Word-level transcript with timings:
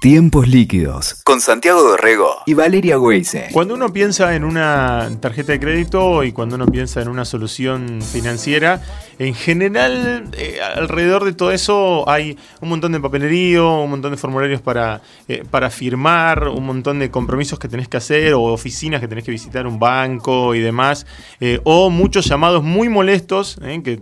Tiempos 0.00 0.46
líquidos 0.46 1.24
con 1.24 1.40
Santiago 1.40 1.82
Dorrego 1.82 2.36
y 2.46 2.54
Valeria 2.54 3.00
Weise. 3.00 3.48
Cuando 3.50 3.74
uno 3.74 3.92
piensa 3.92 4.36
en 4.36 4.44
una 4.44 5.10
tarjeta 5.20 5.50
de 5.50 5.58
crédito 5.58 6.22
y 6.22 6.30
cuando 6.30 6.54
uno 6.54 6.66
piensa 6.66 7.02
en 7.02 7.08
una 7.08 7.24
solución 7.24 8.00
financiera, 8.00 8.80
en 9.18 9.34
general 9.34 10.30
eh, 10.38 10.60
alrededor 10.62 11.24
de 11.24 11.32
todo 11.32 11.50
eso 11.50 12.08
hay 12.08 12.38
un 12.60 12.68
montón 12.68 12.92
de 12.92 13.00
papelerío, 13.00 13.80
un 13.80 13.90
montón 13.90 14.12
de 14.12 14.16
formularios 14.16 14.60
para, 14.60 15.02
eh, 15.26 15.42
para 15.50 15.68
firmar, 15.68 16.46
un 16.46 16.64
montón 16.64 17.00
de 17.00 17.10
compromisos 17.10 17.58
que 17.58 17.66
tenés 17.66 17.88
que 17.88 17.96
hacer 17.96 18.34
o 18.34 18.42
oficinas 18.42 19.00
que 19.00 19.08
tenés 19.08 19.24
que 19.24 19.32
visitar, 19.32 19.66
un 19.66 19.80
banco 19.80 20.54
y 20.54 20.60
demás, 20.60 21.06
eh, 21.40 21.58
o 21.64 21.90
muchos 21.90 22.26
llamados 22.26 22.62
muy 22.62 22.88
molestos 22.88 23.58
que 23.82 24.00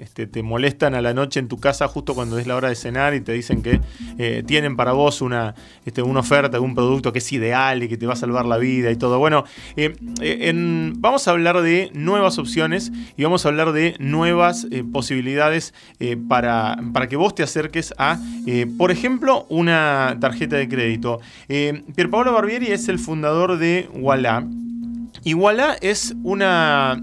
este, 0.00 0.26
te 0.26 0.42
molestan 0.42 0.94
a 0.94 1.02
la 1.02 1.12
noche 1.12 1.40
en 1.40 1.48
tu 1.48 1.60
casa 1.60 1.88
justo 1.88 2.14
cuando 2.14 2.38
es 2.38 2.46
la 2.46 2.56
hora 2.56 2.70
de 2.70 2.74
cenar 2.74 3.12
y 3.12 3.20
te 3.20 3.32
dicen 3.32 3.60
que 3.60 3.82
tienen 4.46 4.76
para 4.76 4.92
vos 4.92 5.20
una, 5.26 5.54
este, 5.84 6.02
una 6.02 6.20
oferta 6.20 6.56
de 6.56 6.58
un 6.58 6.74
producto 6.74 7.12
que 7.12 7.18
es 7.18 7.32
ideal 7.32 7.82
y 7.82 7.88
que 7.88 7.96
te 7.96 8.06
va 8.06 8.14
a 8.14 8.16
salvar 8.16 8.46
la 8.46 8.56
vida 8.56 8.90
y 8.90 8.96
todo. 8.96 9.18
Bueno, 9.18 9.44
eh, 9.76 9.94
eh, 10.20 10.52
vamos 10.96 11.28
a 11.28 11.32
hablar 11.32 11.60
de 11.60 11.90
nuevas 11.92 12.38
opciones 12.38 12.92
y 13.16 13.24
vamos 13.24 13.44
a 13.44 13.48
hablar 13.48 13.72
de 13.72 13.96
nuevas 13.98 14.66
eh, 14.70 14.84
posibilidades 14.84 15.74
para, 16.28 16.78
para, 16.92 17.08
que 17.08 17.16
vos 17.16 17.34
te 17.34 17.42
acerques 17.42 17.94
a, 17.98 18.18
por 18.78 18.90
ejemplo, 18.90 19.46
una 19.48 20.16
tarjeta 20.20 20.56
de 20.56 20.68
crédito. 20.68 21.20
Pierpaolo 21.48 22.32
Barbieri 22.32 22.68
es 22.68 22.88
el 22.88 22.98
fundador 22.98 23.58
de 23.58 23.88
Walla. 23.94 24.46
Y 25.24 25.34
Walla 25.34 25.76
es 25.80 26.14
una 26.22 27.02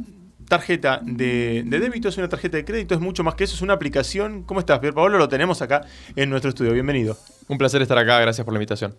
tarjeta 0.58 1.00
de, 1.02 1.64
débito, 1.66 2.10
es 2.10 2.18
una 2.20 2.30
tarjeta 2.30 2.58
de 2.58 2.66
crédito, 2.66 2.94
es 2.94 3.02
mucho 3.02 3.24
más 3.24 3.34
que 3.34 3.46
eso, 3.46 3.56
es 3.56 3.64
una 3.64 3.74
aplicación. 3.74 4.44
¿Cómo 4.44 4.60
estás, 4.60 4.78
Pierre 4.78 4.94
Pablo? 4.94 5.18
Lo 5.18 5.28
tenemos 5.28 5.64
acá 5.64 5.82
en 6.16 6.30
nuestro 6.30 6.50
estudio. 6.50 6.74
Bienvenido. 6.74 7.18
Un 7.48 7.58
placer 7.58 7.82
estar 7.82 7.98
acá, 7.98 8.20
gracias 8.20 8.46
por 8.46 8.54
la 8.54 8.60
invitación. 8.60 8.96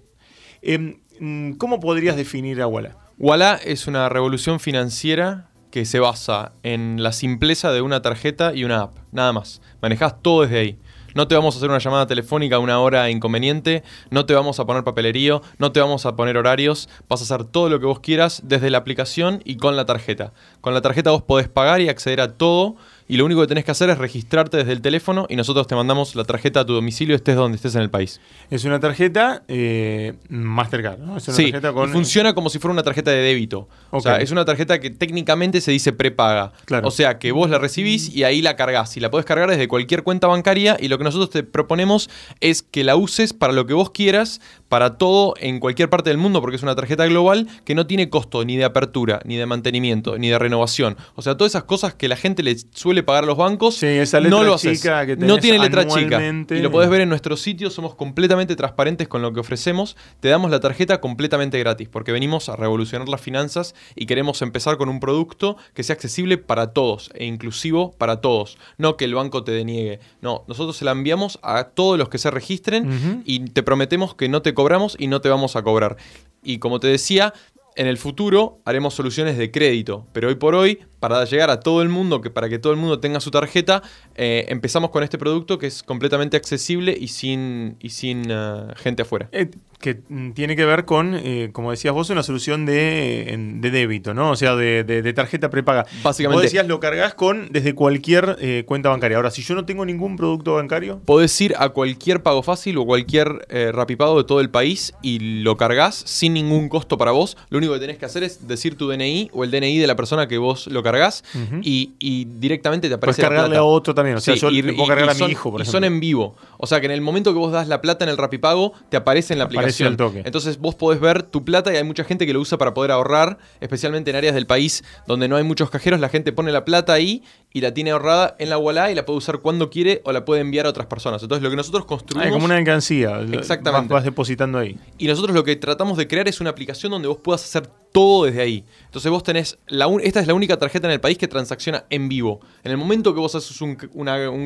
Em, 0.63 0.97
mm, 1.21 1.53
¿Cómo 1.53 1.79
podrías 1.79 2.17
definir 2.17 2.61
a 2.61 2.67
Walla? 2.67 2.97
Walla 3.19 3.55
es 3.55 3.87
una 3.87 4.09
revolución 4.09 4.59
financiera 4.59 5.51
que 5.71 5.85
se 5.85 6.01
basa 6.01 6.55
en 6.65 7.05
la 7.05 7.13
simpleza 7.13 7.71
de 7.71 7.83
una 7.83 8.03
tarjeta 8.03 8.53
y 8.53 8.65
una 8.65 8.81
app, 8.81 8.97
nada 9.13 9.33
más. 9.33 9.63
Manejas 9.81 10.21
todo 10.23 10.43
desde 10.43 10.59
ahí. 10.59 10.79
No 11.15 11.29
te 11.29 11.35
vamos 11.37 11.55
a 11.55 11.59
hacer 11.59 11.71
una 11.71 11.79
llamada 11.79 12.07
telefónica 12.07 12.57
a 12.57 12.59
una 12.59 12.81
hora 12.81 13.09
inconveniente, 13.09 13.85
no 14.11 14.27
te 14.27 14.35
vamos 14.35 14.59
a 14.59 14.67
poner 14.67 14.83
papelerío, 14.83 15.43
no 15.59 15.71
te 15.71 15.81
vamos 15.81 16.07
a 16.07 16.17
poner 16.17 16.37
horarios, 16.37 16.89
vas 17.09 17.21
a 17.21 17.25
hacer 17.25 17.45
todo 17.45 17.69
lo 17.69 17.79
que 17.79 17.87
vos 17.87 18.01
quieras 18.01 18.43
desde 18.45 18.69
la 18.69 18.79
aplicación 18.79 19.41
y 19.45 19.57
con 19.57 19.77
la 19.77 19.87
tarjeta. 19.87 20.33
Con 20.61 20.75
la 20.75 20.83
tarjeta 20.83 21.13
vos 21.13 21.23
podés 21.23 21.49
pagar 21.49 21.81
y 21.81 21.89
acceder 21.89 22.21
a 22.21 22.33
todo 22.35 22.77
y 23.07 23.17
lo 23.17 23.25
único 23.25 23.41
que 23.43 23.47
tenés 23.47 23.65
que 23.65 23.71
hacer 23.71 23.91
es 23.91 23.99
registrarte 23.99 24.57
desde 24.57 24.73
el 24.73 24.81
teléfono 24.81 25.27
y 25.29 25.37
nosotros 25.37 25.67
te 25.67 25.75
mandamos 25.75 26.15
la 26.15 26.25
tarjeta 26.25 26.61
a 26.61 26.67
tu 26.67 26.73
domicilio, 26.73 27.15
estés 27.15 27.37
donde 27.37 27.57
estés 27.57 27.75
en 27.75 27.83
el 27.83 27.91
país. 27.91 28.21
Es 28.51 28.65
una 28.65 28.81
tarjeta 28.81 29.43
eh, 29.49 30.15
Mastercard, 30.29 30.99
¿no? 30.99 31.17
Es 31.19 31.29
una 31.29 31.37
sí, 31.37 31.45
tarjeta 31.51 31.73
con... 31.73 31.91
funciona 31.91 32.35
como 32.35 32.49
si 32.49 32.59
fuera 32.59 32.73
una 32.73 32.83
tarjeta 32.83 33.11
de 33.11 33.19
débito. 33.19 33.69
O 33.91 34.01
sea, 34.01 34.17
es 34.17 34.31
una 34.31 34.45
tarjeta 34.45 34.81
que 34.81 34.91
técnicamente 34.91 35.61
se 35.61 35.71
dice 35.71 35.93
prepaga. 35.93 36.53
Claro. 36.65 36.89
O 36.89 36.91
sea, 36.91 37.19
que 37.19 37.33
vos 37.33 37.51
la 37.51 37.59
recibís 37.59 38.15
y 38.15 38.25
ahí 38.25 38.41
la 38.41 38.57
cargas. 38.57 38.97
Y 38.97 39.01
la 39.01 39.11
podés 39.11 39.27
cargar 39.27 39.51
desde 39.51 39.69
cualquier 39.69 40.03
cuenta 40.03 40.27
bancaria 40.27 40.77
y 40.81 40.89
lo 40.89 40.99
que 40.99 41.05
nosotros 41.05 41.31
te 41.31 41.43
proponemos 41.43 42.09
es 42.41 42.63
que 42.63 42.85
la 42.85 42.97
uses 42.97 43.33
para 43.33 43.53
lo 43.53 43.67
que 43.67 43.75
vos 43.75 43.91
quieras, 43.91 44.41
para 44.75 44.99
todo 44.99 45.35
en 45.39 45.61
cualquier 45.61 45.89
parte 45.89 46.11
del 46.11 46.19
mundo, 46.19 46.41
porque 46.41 46.57
es 46.57 46.63
una 46.65 46.75
tarjeta 46.75 47.07
global 47.07 47.47
que 47.65 47.77
no 47.77 47.87
tiene 47.87 48.11
costo 48.11 48.45
ni 48.45 48.57
de 48.57 48.65
apertura, 48.65 49.21
ni 49.25 49.37
de 49.37 49.47
mantenimiento, 49.47 50.19
ni 50.19 50.31
de 50.31 50.37
renovación. 50.37 50.97
O 51.15 51.23
sea, 51.23 51.37
todas 51.37 51.53
esas 51.53 51.63
cosas 51.63 51.95
que 51.95 52.09
la 52.09 52.17
gente 52.17 52.43
le 52.43 52.57
suele 52.73 53.05
pagar 53.05 53.23
a 53.23 53.27
los 53.29 53.37
bancos, 53.37 53.81
no 53.81 54.43
lo 54.43 54.59
chica 54.59 55.07
que 55.07 55.15
No 55.15 55.39
tiene 55.39 55.61
letra 55.61 55.87
chica. 55.87 56.21
Y 56.51 56.59
lo 56.59 56.73
podés 56.73 56.91
ver 56.91 57.03
en 57.03 57.09
nuestro 57.09 57.37
sitio, 57.37 57.71
somos 57.71 57.95
completamente 57.95 58.57
transparentes 58.57 59.07
con 59.07 59.23
lo 59.23 59.33
que 59.33 59.39
ofrecemos. 59.39 59.97
Te 60.19 60.29
damos 60.29 60.51
la 60.51 60.59
tarjeta 60.59 61.01
completamente 61.01 61.57
gratis, 61.61 61.89
porque 61.89 62.11
venimos 62.11 62.49
a 62.49 62.57
revolucionar 62.57 63.09
las 63.09 63.21
finanzas 63.21 63.77
y 63.95 64.07
queremos 64.07 64.43
empezar 64.43 64.77
con 64.77 64.89
un 64.89 64.99
producto 64.99 65.57
que 65.75 65.85
sea 65.85 65.95
accesible 65.95 66.37
para 66.37 66.73
todos 66.73 67.13
e 67.15 67.27
inclusivo 67.27 67.93
para 67.93 68.21
todos. 68.21 68.59
No 68.77 68.97
que 68.97 69.05
el 69.05 69.15
banco 69.15 69.45
te 69.45 69.53
deniegue. 69.53 70.01
No, 70.21 70.43
nosotros 70.49 70.77
se 70.77 70.85
la 70.85 70.91
enviamos 70.91 71.39
a 71.45 71.63
todos 71.63 71.97
los 71.97 72.09
que 72.09 72.19
se 72.19 72.33
registren 72.33 73.23
y 73.25 73.39
te 73.51 73.63
prometemos 73.63 74.17
que 74.17 74.29
no 74.29 74.43
te 74.43 74.53
cobramos 74.53 74.64
y 74.99 75.07
no 75.07 75.21
te 75.21 75.29
vamos 75.29 75.57
a 75.57 75.63
cobrar. 75.63 75.97
Y 76.43 76.59
como 76.59 76.81
te 76.81 76.89
decía, 76.89 77.33
en 77.77 77.87
el 77.87 77.99
futuro 77.99 78.61
haremos 78.65 78.95
soluciones 78.95 79.37
de 79.37 79.51
crédito, 79.51 80.07
pero 80.13 80.29
hoy 80.29 80.37
por 80.37 80.55
hoy, 80.55 80.81
para 81.01 81.25
llegar 81.25 81.51
a 81.51 81.61
todo 81.61 81.83
el 81.83 81.89
mundo, 81.89 82.21
que 82.21 82.31
para 82.31 82.49
que 82.49 82.59
todo 82.59 82.73
el 82.73 82.79
mundo 82.79 83.01
tenga 83.01 83.21
su 83.21 83.31
tarjeta, 83.31 83.83
eh, 84.15 84.47
empezamos 84.49 84.91
con 84.91 85.03
este 85.03 85.19
producto 85.19 85.59
que 85.59 85.67
es 85.67 85.83
completamente 85.83 86.37
accesible 86.37 86.97
y 86.99 87.09
sin, 87.09 87.77
y 87.81 87.91
sin 87.91 88.31
eh, 88.31 88.69
gente 88.77 89.03
afuera. 89.03 89.29
Eh, 89.33 89.51
que 89.85 90.01
mm, 90.09 90.31
tiene 90.31 90.57
que 90.57 90.65
ver 90.65 90.87
con, 90.87 91.15
eh, 91.15 91.51
como 91.53 91.71
decías 91.71 91.93
vos, 91.93 92.09
una 92.09 92.23
solución 92.23 92.65
de, 92.65 93.61
débito, 93.61 94.15
¿no? 94.15 94.31
O 94.31 94.37
sea, 94.37 94.57
de, 94.57 95.13
tarjeta 95.15 95.51
prepaga. 95.51 95.85
Básicamente. 96.03 96.37
Vos 96.37 96.43
decías, 96.43 96.67
lo 96.67 96.81
cargas 96.81 97.13
con 97.13 97.49
desde 97.51 97.75
cualquier 97.75 98.39
eh, 98.41 98.65
cuenta 98.67 98.89
bancaria. 98.89 99.19
Ahora, 99.19 99.31
si 99.31 99.43
yo 99.43 99.55
no 99.55 99.67
tengo 99.67 99.85
ningún 99.85 100.17
producto 100.17 100.55
bancario. 100.55 101.01
Podés 101.05 101.39
ir 101.39 101.55
a 101.59 101.69
cualquier 101.69 102.23
pago 102.23 102.43
fácil 102.43 102.79
o 102.79 102.87
cualquier 102.87 103.47
eh, 103.51 103.73
rapipago 103.73 104.17
de 104.17 104.25
todo 104.25 104.41
el 104.41 104.49
país 104.49 104.95
y 105.03 105.43
lo 105.43 105.59
cargas 105.59 105.97
sin 105.97 106.33
ningún 106.33 106.71
costo 106.71 106.97
para 106.97 107.11
vos. 107.11 107.37
Lo 107.51 107.59
único 107.59 107.75
que 107.75 107.81
tenés 107.81 107.99
que 107.99 108.07
hacer 108.07 108.23
es 108.23 108.49
decir 108.49 108.79
tu 108.79 108.89
DNI 108.89 109.33
o 109.35 109.45
el 109.45 109.51
DNI 109.51 109.77
de 109.77 109.87
la 109.87 109.97
persona 109.97 110.27
que 110.29 110.39
vos 110.39 110.67
lo 110.69 110.83
cargas 110.83 111.25
y, 111.61 112.25
directamente 112.39 112.89
te 112.89 112.95
aparece. 112.95 113.21
Puedes 113.21 113.29
cargarle 113.29 113.57
a 113.59 113.65
otro 113.65 113.95
también. 113.95 114.17
O 114.17 114.21
sea, 114.21 114.35
yo 114.35 114.51
le 114.51 114.73
puedo 114.73 114.89
cargar 114.89 115.11
a 115.11 115.15
mi 115.15 115.27
hijo, 115.27 115.51
por 115.51 115.61
ejemplo. 115.61 115.79
Y 115.79 115.83
son 115.83 115.85
en 115.85 116.01
vivo. 116.01 116.37
O 116.57 116.67
sea, 116.67 116.81
que 116.81 116.87
en 116.87 116.93
el 116.93 117.03
momento 117.03 117.35
que 117.35 117.39
vos 117.39 117.53
das 117.53 117.69
la 117.69 117.83
plata 117.83 118.05
en 118.07 118.09
el 118.09 118.17
rapipago, 118.17 118.73
te 118.89 118.97
aparece 118.97 119.35
en 119.35 119.41
la 119.41 119.45
aplicación 119.45 119.74
entonces 119.81 120.59
vos 120.59 120.75
podés 120.75 121.01
ver 121.01 121.23
tu 121.23 121.45
plata 121.45 121.73
y 121.73 121.77
hay 121.77 121.85
mucha 121.85 122.05
gente 122.05 122.27
que 122.27 122.33
lo 122.33 122.41
usa 122.41 122.59
para 122.59 122.75
poder 122.75 122.91
ahorrar, 122.91 123.39
especialmente 123.61 124.11
en 124.11 124.17
áreas 124.17 124.35
del 124.35 124.47
país 124.47 124.85
donde 125.07 125.29
no 125.29 125.37
hay 125.37 125.45
muchos 125.45 125.71
cajeros, 125.71 126.01
la 126.01 126.09
gente 126.09 126.33
pone 126.33 126.53
la 126.53 126.65
plata 126.65 126.93
ahí 126.93 127.23
y 127.53 127.61
la 127.61 127.73
tiene 127.73 127.93
ahorrada 127.93 128.35
en 128.39 128.51
la 128.51 128.59
wallet 128.59 128.91
y 128.91 128.95
la 128.97 129.07
puede 129.07 129.19
usar 129.19 129.39
cuando 129.39 129.71
quiere 129.71 130.03
o 130.05 130.13
la 130.13 130.25
puede 130.25 130.41
enviar 130.41 130.67
a 130.67 130.71
otras 130.71 130.89
personas. 130.89 131.23
Entonces 131.23 131.43
lo 131.43 131.51
que 131.51 131.57
nosotros 131.57 131.85
construimos... 131.85 132.27
Es 132.27 132.33
como 132.33 132.47
una 132.47 132.57
alcancía. 132.57 133.21
Exactamente. 133.33 133.95
Vas, 133.95 134.05
depositando 134.05 134.59
ahí. 134.59 134.77
Y 134.99 135.07
nosotros 135.07 135.35
lo 135.35 135.45
que 135.45 135.55
tratamos 135.55 135.97
de 135.97 136.09
crear 136.09 136.27
es 136.27 136.41
una 136.41 136.51
aplicación 136.51 136.91
donde 136.91 137.07
vos 137.07 137.19
puedas 137.23 137.45
hacer 137.45 137.71
todo 137.93 138.25
desde 138.25 138.43
ahí. 138.43 138.65
Entonces 138.87 139.09
vos 139.09 139.23
tenés, 139.23 139.57
la 139.69 139.89
esta 140.03 140.19
es 140.19 140.27
la 140.27 140.35
única 140.35 140.59
tarjeta 140.59 140.89
en 140.89 140.95
el 140.95 141.01
país 141.01 141.17
que 141.17 141.29
transacciona 141.29 141.85
en 141.91 142.09
vivo. 142.09 142.41
En 142.65 142.73
el 142.73 142.77
momento 142.77 143.15
que 143.15 143.21
vos 143.21 143.37
haces 143.37 143.61
un, 143.61 143.77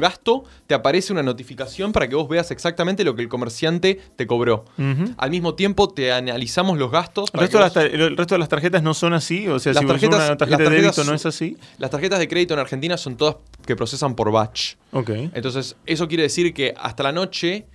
gasto, 0.01 0.45
te 0.67 0.75
aparece 0.75 1.15
una 1.15 1.23
notificación 1.23 1.93
para 1.93 2.09
que 2.09 2.15
vos 2.15 2.29
veas 2.29 2.51
exactamente 2.51 3.05
lo 3.05 3.15
que 3.15 3.23
el 3.23 3.31
comerciante 3.31 3.99
te 4.17 4.27
cobró. 4.27 4.67
Al 5.19 5.31
mismo 5.31 5.55
tiempo 5.55 5.89
te 5.89 6.13
analizamos 6.13 6.79
los 6.79 6.91
gastos. 6.91 7.31
¿El 7.33 7.41
resto, 7.41 8.35
de 8.35 8.39
las 8.39 8.49
tarjetas 8.49 8.83
no 8.83 8.95
son 8.95 9.13
así? 9.13 9.49
O 9.49 9.59
sea, 9.59 9.73
las 9.73 9.83
si 9.83 9.87
tarjetas, 9.89 10.27
una 10.27 10.37
tarjeta 10.37 10.63
de 10.63 10.71
débito 10.71 11.05
no 11.05 11.15
es 11.15 11.27
así. 11.27 11.57
Las 11.79 11.91
tarjetas 11.91 12.19
de 12.19 12.29
crédito 12.29 12.55
en 12.55 12.61
Argentina 12.61 12.97
son 12.97 13.17
todas 13.17 13.37
que 13.67 13.77
procesan 13.77 14.15
por 14.15 14.31
batch. 14.31 14.75
Ok. 14.93 15.11
Entonces, 15.35 15.77
eso 15.87 16.09
quiere 16.09 16.23
decir 16.23 16.55
que 16.55 16.75
hasta 16.77 17.03
la 17.03 17.13
noche 17.13 17.67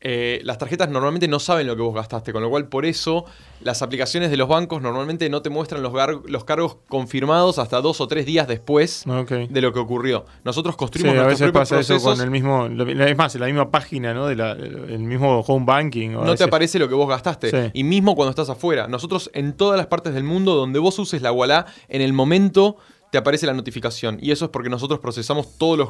eh, 0.00 0.40
las 0.44 0.58
tarjetas 0.58 0.88
normalmente 0.88 1.26
no 1.26 1.40
saben 1.40 1.66
lo 1.66 1.74
que 1.74 1.82
vos 1.82 1.94
gastaste, 1.94 2.32
con 2.32 2.40
lo 2.40 2.50
cual 2.50 2.68
por 2.68 2.86
eso 2.86 3.24
las 3.60 3.82
aplicaciones 3.82 4.30
de 4.30 4.36
los 4.36 4.48
bancos 4.48 4.80
normalmente 4.80 5.28
no 5.28 5.42
te 5.42 5.50
muestran 5.50 5.82
los, 5.82 5.92
los 6.26 6.44
cargos 6.44 6.76
confirmados 6.88 7.58
hasta 7.58 7.80
dos 7.80 8.00
o 8.00 8.06
tres 8.06 8.24
días 8.24 8.46
después 8.46 9.04
de 9.04 9.60
lo 9.60 9.72
que 9.72 9.80
ocurrió. 9.80 10.24
Nosotros 10.44 10.76
construimos 10.76 11.14
sí, 11.14 11.18
a 11.18 11.26
veces 11.26 11.50
pasa 11.50 11.80
eso 11.80 12.00
con 12.00 12.20
el 12.20 12.30
mismo, 12.30 12.66
es 12.66 13.16
más, 13.16 13.34
la 13.34 13.46
misma 13.46 13.70
página, 13.70 14.14
¿no? 14.14 14.28
el 14.28 14.98
mismo 15.00 15.40
home 15.40 15.66
banking. 15.66 16.10
no 16.10 16.36
te 16.36 16.44
aparece 16.44 16.78
lo 16.78 16.88
que 16.88 16.94
vos 16.94 17.08
gastaste. 17.08 17.72
Y 17.74 17.82
mismo 17.82 18.14
cuando 18.14 18.30
estás 18.30 18.50
afuera. 18.50 18.86
Nosotros 18.86 19.30
en 19.34 19.54
todas 19.54 19.76
las 19.76 19.88
partes 19.88 20.14
del 20.14 20.24
mundo 20.24 20.54
donde 20.54 20.78
vos 20.78 20.96
uses 20.98 21.22
la 21.22 21.32
Wallah, 21.32 21.66
en 21.88 22.02
el 22.02 22.12
momento 22.12 22.76
te 23.10 23.18
aparece 23.18 23.46
la 23.46 23.54
notificación. 23.54 24.18
Y 24.20 24.30
eso 24.30 24.44
es 24.44 24.50
porque 24.52 24.68
nosotros 24.68 25.00
procesamos 25.00 25.58
todos 25.58 25.76
los 25.78 25.88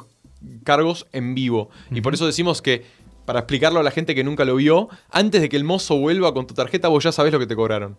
cargos 0.65 1.07
en 1.13 1.35
vivo. 1.35 1.69
Y 1.91 2.01
por 2.01 2.15
eso 2.15 2.27
decimos 2.27 2.63
que 2.63 2.85
para 3.29 3.41
explicarlo 3.41 3.79
a 3.79 3.83
la 3.83 3.91
gente 3.91 4.15
que 4.15 4.25
nunca 4.25 4.47
lo 4.47 4.57
vio, 4.57 4.89
antes 5.11 5.43
de 5.43 5.51
que 5.51 5.59
el 5.59 5.63
mozo 5.63 5.99
vuelva 5.99 6.33
con 6.33 6.47
tu 6.47 6.55
tarjeta, 6.55 6.89
vos 6.89 7.05
ya 7.05 7.13
sabés 7.13 7.31
lo 7.31 7.39
que 7.39 7.47
te 7.47 7.55
cobraron. 7.55 7.99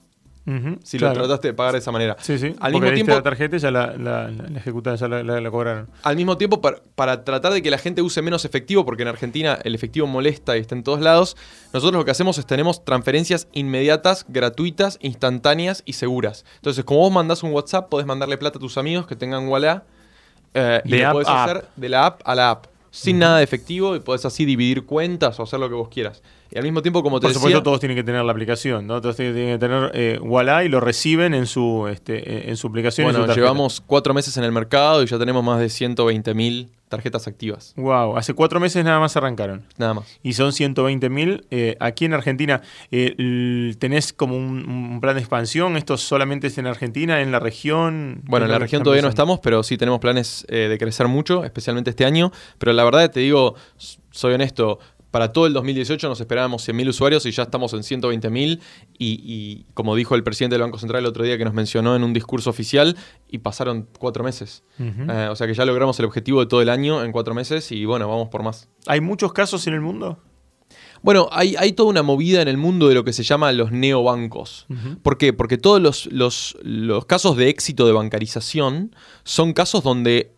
si 0.84 0.98
lo 0.98 1.14
trataste 1.14 1.50
de 1.50 1.54
pagar 1.54 1.74
de 1.74 1.78
esa 1.78 1.92
manera. 1.92 2.18
Sí, 2.20 2.40
sí. 2.40 2.56
Al 2.60 2.72
mismo 2.72 2.92
tiempo, 2.92 3.14
la 3.14 3.22
tarjeta 3.22 3.56
ya 3.58 3.70
la, 3.70 3.96
la, 3.96 4.32
ya 4.32 5.08
la, 5.08 5.52
cobraron. 5.52 5.88
Al 6.02 6.16
mismo 6.16 6.36
tiempo, 6.36 6.62
para, 6.62 7.24
tratar 7.24 7.54
de 7.54 7.62
que 7.62 7.70
la 7.70 7.78
gente 7.78 8.02
use 8.02 8.24
menos 8.24 8.44
efectivo, 8.44 8.86
porque 8.86 9.04
en 9.04 9.10
Argentina 9.10 9.60
el 9.64 9.76
efectivo 9.76 10.08
molesta 10.08 10.58
y 10.58 10.62
está 10.62 10.74
en 10.74 10.82
todos 10.82 11.00
lados, 11.00 11.38
nosotros 11.74 12.00
lo 12.00 12.06
que 12.06 12.10
hacemos 12.10 12.40
es 12.40 12.48
tenemos 12.48 12.84
transferencias 12.84 13.50
inmediatas, 13.52 14.26
gratuitas, 14.30 14.98
instantáneas 15.00 15.84
y 15.86 15.94
seguras. 15.94 16.44
Entonces, 16.56 16.84
como 16.86 17.02
vos 17.02 17.12
mandás 17.12 17.44
un 17.44 17.52
WhatsApp, 17.52 17.88
podés 17.88 18.08
mandarle 18.08 18.40
plata 18.40 18.58
a 18.58 18.62
tus 18.62 18.80
amigos 18.80 19.06
que 19.06 19.16
tengan 19.16 19.48
Walla 19.48 19.84
eh, 20.56 20.82
y 20.86 20.98
lo 20.98 21.12
podés 21.12 21.30
hacer 21.30 21.66
de 21.76 21.90
la 21.90 22.08
app 22.08 22.22
a 22.26 22.34
la 22.34 22.50
app 22.50 22.79
sin 22.92 23.20
nada 23.20 23.38
de 23.38 23.44
efectivo 23.44 23.96
y 23.96 24.00
podés 24.00 24.26
así 24.26 24.46
dividir 24.46 24.86
cuentas 24.86 25.40
o 25.40 25.44
hacer 25.44 25.60
lo 25.60 25.70
que 25.70 25.76
vos 25.76 25.90
quieras. 25.90 26.22
Y 26.52 26.58
al 26.58 26.64
mismo 26.64 26.82
tiempo, 26.82 27.04
como 27.04 27.20
te 27.20 27.28
Por 27.28 27.34
supuesto, 27.34 27.62
todos 27.62 27.80
tienen 27.80 27.96
que 27.96 28.04
tener 28.04 28.24
la 28.24 28.32
aplicación, 28.32 28.88
¿no? 28.88 29.02
Todos 29.02 29.16
tienen 29.16 29.54
que 29.54 29.58
tener 29.60 29.92
eh, 29.94 30.20
Walla 30.22 30.64
y 30.64 30.70
lo 30.70 30.80
reciben 30.80 31.34
en 31.34 31.46
su, 31.46 31.88
este, 31.88 32.50
en 32.50 32.58
su 32.58 32.68
aplicación. 32.68 33.12
Bueno, 33.12 33.34
llevamos 33.34 33.82
cuatro 33.86 34.14
meses 34.14 34.36
en 34.38 34.44
el 34.44 34.52
mercado 34.52 35.04
y 35.04 35.06
ya 35.06 35.20
tenemos 35.20 35.44
más 35.44 35.60
de 35.60 35.70
120 35.70 36.34
mil 36.34 36.70
tarjetas 36.90 37.28
activas. 37.28 37.74
Wow, 37.78 38.18
hace 38.18 38.34
cuatro 38.34 38.60
meses 38.60 38.84
nada 38.84 39.00
más 39.00 39.16
arrancaron. 39.16 39.64
Nada 39.78 39.94
más. 39.94 40.20
Y 40.24 40.34
son 40.34 40.52
120 40.52 41.10
mil. 41.10 41.46
Eh, 41.52 41.78
aquí 41.80 42.06
en 42.06 42.14
Argentina, 42.14 42.62
eh, 42.92 43.76
¿tenés 43.78 44.12
como 44.12 44.36
un, 44.36 45.00
plan 45.00 45.16
de 45.16 45.22
expansión? 45.22 45.78
¿Esto 45.78 45.98
solamente 45.98 46.48
es 46.48 46.58
en 46.58 46.68
Argentina, 46.68 47.22
en 47.22 47.32
la 47.32 47.40
región? 47.40 48.22
Bueno, 48.26 48.48
en 48.48 48.52
la 48.52 48.60
región 48.60 48.84
todavía 48.84 49.04
no 49.04 49.10
estamos, 49.10 49.40
pero 49.40 49.64
sí 49.64 49.78
tenemos 49.78 50.00
planes 50.00 50.46
eh, 50.50 50.68
de 50.68 50.78
crecer 50.78 51.08
mucho, 51.08 51.46
especialmente 51.46 51.92
este 51.92 52.06
año. 52.06 52.32
Pero 52.58 52.74
la 52.74 52.84
verdad, 52.84 53.10
te 53.10 53.20
digo, 53.22 53.56
soy 54.10 54.34
honesto, 54.34 54.80
para 55.12 55.34
todo 55.34 55.48
el 55.48 55.54
2018 55.54 56.08
nos 56.08 56.22
esperábamos 56.22 56.68
100.000 56.68 56.90
usuarios 56.90 57.26
y 57.26 57.32
ya 57.32 57.44
estamos 57.44 57.74
en 57.74 57.80
120.000 57.80 58.60
y, 58.98 59.22
y 59.24 59.66
como 59.74 59.96
dijo 59.96 60.16
el 60.16 60.24
presidente 60.24 60.56
del 60.56 60.64
Banco 60.64 60.78
Central 60.78 61.02
el 61.02 61.08
otro 61.08 61.24
día 61.24 61.38
que 61.38 61.46
nos 61.46 61.54
mencionó 61.54 61.96
en 61.96 62.04
un 62.04 62.14
discurso 62.14 62.50
oficial 62.50 62.96
y 63.28 63.40
pasaron 63.40 63.88
cuatro 63.98 64.24
meses. 64.24 64.64
Eh, 64.80 65.28
o 65.30 65.36
sea 65.36 65.48
que 65.48 65.54
ya 65.54 65.66
logramos 65.66 66.00
el 66.00 66.06
objetivo 66.06 66.40
de 66.40 66.48
todo 66.48 66.62
el 66.62 66.70
año 66.70 67.04
en 67.04 67.12
cuatro 67.12 67.34
meses 67.34 67.72
y 67.72 67.86
bueno, 67.86 68.08
vamos 68.08 68.30
por 68.30 68.44
más. 68.44 68.70
¿Hay 68.88 69.02
muchos 69.02 69.34
casos 69.34 69.66
en 69.68 69.74
el 69.74 69.82
mundo? 69.82 70.20
Bueno, 71.02 71.30
hay, 71.32 71.56
hay, 71.58 71.72
toda 71.72 71.90
una 71.90 72.04
movida 72.04 72.42
en 72.42 72.48
el 72.48 72.58
mundo 72.58 72.90
de 72.90 72.96
lo 72.96 73.04
que 73.06 73.14
se 73.14 73.24
llama 73.24 73.52
los 73.54 73.72
neobancos. 73.72 74.68
¿Por 75.02 75.18
qué? 75.18 75.32
Porque 75.32 75.58
todos 75.58 75.82
los, 75.82 76.08
los, 76.08 76.58
los, 76.62 77.06
casos 77.06 77.38
de 77.38 77.48
éxito 77.48 77.86
de 77.86 77.94
bancarización 77.94 78.94
son 79.24 79.54
casos 79.54 79.84
donde 79.84 80.34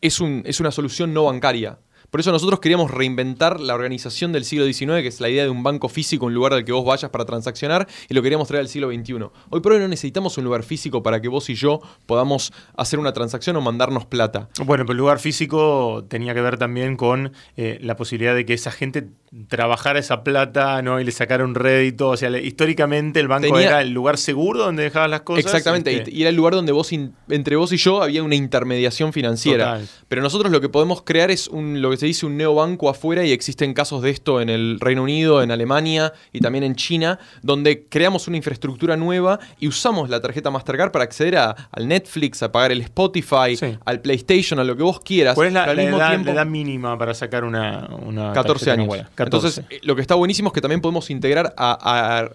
es, 0.00 0.20
un, 0.20 0.42
es 0.46 0.60
una 0.60 0.70
solución 0.70 1.12
no 1.12 1.24
bancaria. 1.24 1.80
Por 2.10 2.20
eso 2.20 2.32
nosotros 2.32 2.60
queríamos 2.60 2.90
reinventar 2.90 3.60
la 3.60 3.74
organización 3.74 4.32
del 4.32 4.44
siglo 4.44 4.64
XIX, 4.64 5.02
que 5.02 5.08
es 5.08 5.20
la 5.20 5.28
idea 5.28 5.44
de 5.44 5.50
un 5.50 5.62
banco 5.62 5.88
físico, 5.88 6.26
un 6.26 6.34
lugar 6.34 6.54
al 6.54 6.64
que 6.64 6.72
vos 6.72 6.84
vayas 6.84 7.10
para 7.10 7.26
transaccionar, 7.26 7.86
y 8.08 8.14
lo 8.14 8.22
queríamos 8.22 8.48
traer 8.48 8.62
al 8.62 8.68
siglo 8.68 8.90
XXI. 8.90 9.14
Hoy 9.50 9.60
por 9.60 9.72
hoy 9.72 9.78
no 9.78 9.88
necesitamos 9.88 10.38
un 10.38 10.44
lugar 10.44 10.62
físico 10.62 11.02
para 11.02 11.20
que 11.20 11.28
vos 11.28 11.50
y 11.50 11.54
yo 11.54 11.80
podamos 12.06 12.52
hacer 12.76 12.98
una 12.98 13.12
transacción 13.12 13.56
o 13.56 13.60
mandarnos 13.60 14.06
plata. 14.06 14.48
Bueno, 14.64 14.84
pero 14.84 14.92
el 14.92 14.98
lugar 14.98 15.18
físico 15.18 16.06
tenía 16.08 16.34
que 16.34 16.40
ver 16.40 16.56
también 16.56 16.96
con 16.96 17.32
eh, 17.56 17.78
la 17.82 17.96
posibilidad 17.96 18.34
de 18.34 18.46
que 18.46 18.54
esa 18.54 18.70
gente 18.70 19.08
trabajara 19.48 19.98
esa 19.98 20.24
plata 20.24 20.80
¿no? 20.82 21.00
y 21.00 21.04
le 21.04 21.12
sacara 21.12 21.44
un 21.44 21.54
rédito. 21.54 22.08
O 22.08 22.16
sea, 22.16 22.36
históricamente 22.38 23.20
el 23.20 23.28
banco 23.28 23.58
era 23.58 23.82
el 23.82 23.90
lugar 23.90 24.16
seguro 24.18 24.60
donde 24.60 24.84
dejabas 24.84 25.10
las 25.10 25.20
cosas. 25.22 25.44
Exactamente, 25.44 25.94
este 25.94 26.10
y 26.10 26.22
era 26.22 26.30
el 26.30 26.36
lugar 26.36 26.54
donde 26.54 26.72
vos, 26.72 26.90
entre 27.28 27.56
vos 27.56 27.72
y 27.72 27.76
yo, 27.76 28.02
había 28.02 28.22
una 28.22 28.34
intermediación 28.34 29.12
financiera. 29.12 29.80
Pero 30.08 30.22
nosotros 30.22 30.50
lo 30.50 30.60
que 30.60 30.68
podemos 30.68 31.02
crear 31.02 31.30
es 31.30 31.48
un, 31.48 31.82
lo 31.82 31.90
que 31.90 31.97
se 31.98 32.06
dice 32.06 32.26
un 32.26 32.36
neobanco 32.36 32.88
afuera 32.88 33.24
y 33.24 33.32
existen 33.32 33.74
casos 33.74 34.02
de 34.02 34.10
esto 34.10 34.40
en 34.40 34.48
el 34.48 34.78
Reino 34.80 35.02
Unido, 35.02 35.42
en 35.42 35.50
Alemania 35.50 36.12
y 36.32 36.40
también 36.40 36.64
en 36.64 36.74
China, 36.74 37.18
donde 37.42 37.86
creamos 37.88 38.28
una 38.28 38.36
infraestructura 38.36 38.96
nueva 38.96 39.38
y 39.58 39.68
usamos 39.68 40.08
la 40.08 40.20
tarjeta 40.20 40.50
Mastercard 40.50 40.90
para 40.90 41.04
acceder 41.04 41.36
a, 41.36 41.50
al 41.70 41.88
Netflix, 41.88 42.42
a 42.42 42.52
pagar 42.52 42.72
el 42.72 42.80
Spotify, 42.82 43.58
al 43.84 44.00
PlayStation, 44.00 44.58
a 44.60 44.64
lo 44.64 44.76
que 44.76 44.82
vos 44.82 45.00
quieras. 45.00 45.34
¿Cuál 45.34 45.48
es 45.48 45.52
la, 45.52 45.72
edad, 45.72 46.46
mínima 46.46 46.96
para 46.96 47.14
sacar 47.14 47.44
una, 47.44 47.88
una 48.06 48.32
14 48.32 48.70
años. 48.70 48.88
Entonces, 49.16 49.62
lo 49.82 49.94
que 49.94 50.02
está 50.02 50.14
buenísimo 50.14 50.48
es 50.48 50.52
que 50.52 50.60
también 50.60 50.80
podemos 50.80 51.10
integrar 51.10 51.54
a, 51.56 52.28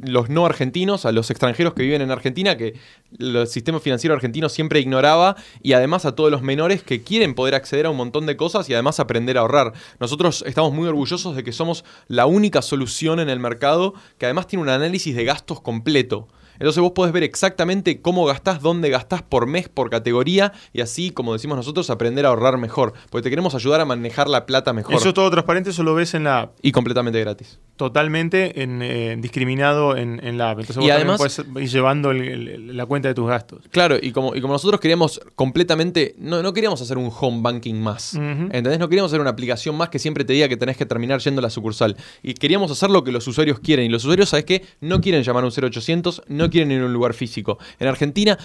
los 0.00 0.28
no 0.28 0.46
argentinos, 0.46 1.06
a 1.06 1.12
los 1.12 1.30
extranjeros 1.30 1.74
que 1.74 1.82
viven 1.82 2.02
en 2.02 2.10
Argentina, 2.10 2.56
que 2.56 2.74
el 3.18 3.46
sistema 3.46 3.80
financiero 3.80 4.14
argentino 4.14 4.48
siempre 4.48 4.80
ignoraba, 4.80 5.36
y 5.62 5.72
además 5.72 6.04
a 6.04 6.14
todos 6.14 6.30
los 6.30 6.42
menores 6.42 6.82
que 6.82 7.02
quieren 7.02 7.34
poder 7.34 7.54
acceder 7.54 7.86
a 7.86 7.90
un 7.90 7.96
montón 7.96 8.26
de 8.26 8.36
cosas 8.36 8.68
y 8.68 8.74
además 8.74 9.00
aprender 9.00 9.38
a 9.38 9.40
ahorrar. 9.40 9.72
Nosotros 10.00 10.44
estamos 10.46 10.72
muy 10.72 10.88
orgullosos 10.88 11.36
de 11.36 11.44
que 11.44 11.52
somos 11.52 11.84
la 12.08 12.26
única 12.26 12.62
solución 12.62 13.20
en 13.20 13.28
el 13.28 13.40
mercado 13.40 13.94
que 14.18 14.26
además 14.26 14.46
tiene 14.46 14.62
un 14.62 14.68
análisis 14.68 15.14
de 15.14 15.24
gastos 15.24 15.60
completo. 15.60 16.28
Entonces 16.58 16.80
vos 16.80 16.92
podés 16.92 17.12
ver 17.12 17.22
exactamente 17.22 18.00
cómo 18.00 18.24
gastás, 18.26 18.60
dónde 18.60 18.90
gastás 18.90 19.22
por 19.22 19.46
mes, 19.46 19.68
por 19.68 19.90
categoría, 19.90 20.52
y 20.72 20.80
así, 20.80 21.10
como 21.10 21.32
decimos 21.32 21.56
nosotros, 21.56 21.90
aprender 21.90 22.26
a 22.26 22.30
ahorrar 22.30 22.58
mejor. 22.58 22.92
Porque 23.10 23.24
te 23.24 23.30
queremos 23.30 23.54
ayudar 23.54 23.80
a 23.80 23.84
manejar 23.84 24.28
la 24.28 24.46
plata 24.46 24.72
mejor. 24.72 24.94
¿Eso 24.94 25.14
todo 25.14 25.30
transparente? 25.30 25.70
¿Eso 25.70 25.82
lo 25.82 25.94
ves 25.94 26.14
en 26.14 26.24
la 26.24 26.50
Y 26.62 26.72
completamente 26.72 27.20
gratis. 27.20 27.58
Totalmente 27.76 28.62
en, 28.62 28.80
eh, 28.80 29.16
discriminado 29.18 29.96
en, 29.96 30.38
la 30.38 30.50
app. 30.50 30.60
Entonces 30.60 30.82
y 30.82 30.90
además, 30.90 31.18
puedes 31.18 31.38
ir 31.38 31.68
llevando 31.68 32.12
la 32.12 32.86
cuenta 32.86 33.08
de 33.08 33.14
tus 33.14 33.28
gastos. 33.28 33.60
Claro, 33.70 33.96
y 34.00 34.12
como, 34.12 34.34
y 34.34 34.40
como 34.40 34.54
nosotros 34.54 34.80
queríamos 34.80 35.20
completamente. 35.34 36.14
No, 36.18 36.42
no 36.42 36.52
queríamos 36.52 36.80
hacer 36.80 36.96
un 36.96 37.10
home 37.18 37.42
banking 37.42 37.74
más. 37.74 38.14
¿Entendés? 38.14 38.78
No 38.78 38.88
queríamos 38.88 39.10
hacer 39.10 39.20
una 39.20 39.30
aplicación 39.30 39.76
más 39.76 39.90
que 39.90 39.98
siempre 39.98 40.24
te 40.24 40.32
diga 40.32 40.48
que 40.48 40.56
tenés 40.56 40.76
que 40.76 40.86
terminar 40.86 41.20
yendo 41.20 41.40
a 41.40 41.42
la 41.42 41.50
sucursal. 41.50 41.96
Y 42.22 42.34
queríamos 42.34 42.70
hacer 42.70 42.90
lo 42.90 43.04
que 43.04 43.12
los 43.12 43.26
usuarios 43.26 43.60
quieren. 43.60 43.84
Y 43.84 43.88
los 43.88 44.04
usuarios, 44.04 44.30
¿sabes 44.30 44.46
qué? 44.46 44.64
No 44.80 45.00
quieren 45.00 45.22
llamar 45.22 45.44
a 45.44 45.46
un 45.46 45.52
0800, 45.52 46.22
no 46.28 46.45
quieren 46.50 46.70
ir 46.72 46.82
a 46.82 46.86
un 46.86 46.92
lugar 46.92 47.14
físico. 47.14 47.58
En 47.78 47.88
Argentina, 47.88 48.38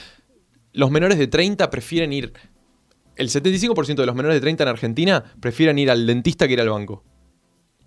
los 0.74 0.92
menores 0.92 1.18
de 1.18 1.28
30 1.28 1.70
prefieren 1.70 2.14
ir. 2.14 2.34
El 3.16 3.30
75% 3.30 3.96
de 3.96 4.06
los 4.06 4.16
menores 4.16 4.36
de 4.36 4.42
30 4.42 4.64
en 4.64 4.70
Argentina 4.70 5.24
prefieren 5.40 5.78
ir 5.78 5.92
al 5.92 6.08
dentista 6.08 6.48
que 6.48 6.54
ir 6.54 6.62
al 6.62 6.70
banco. 6.70 7.04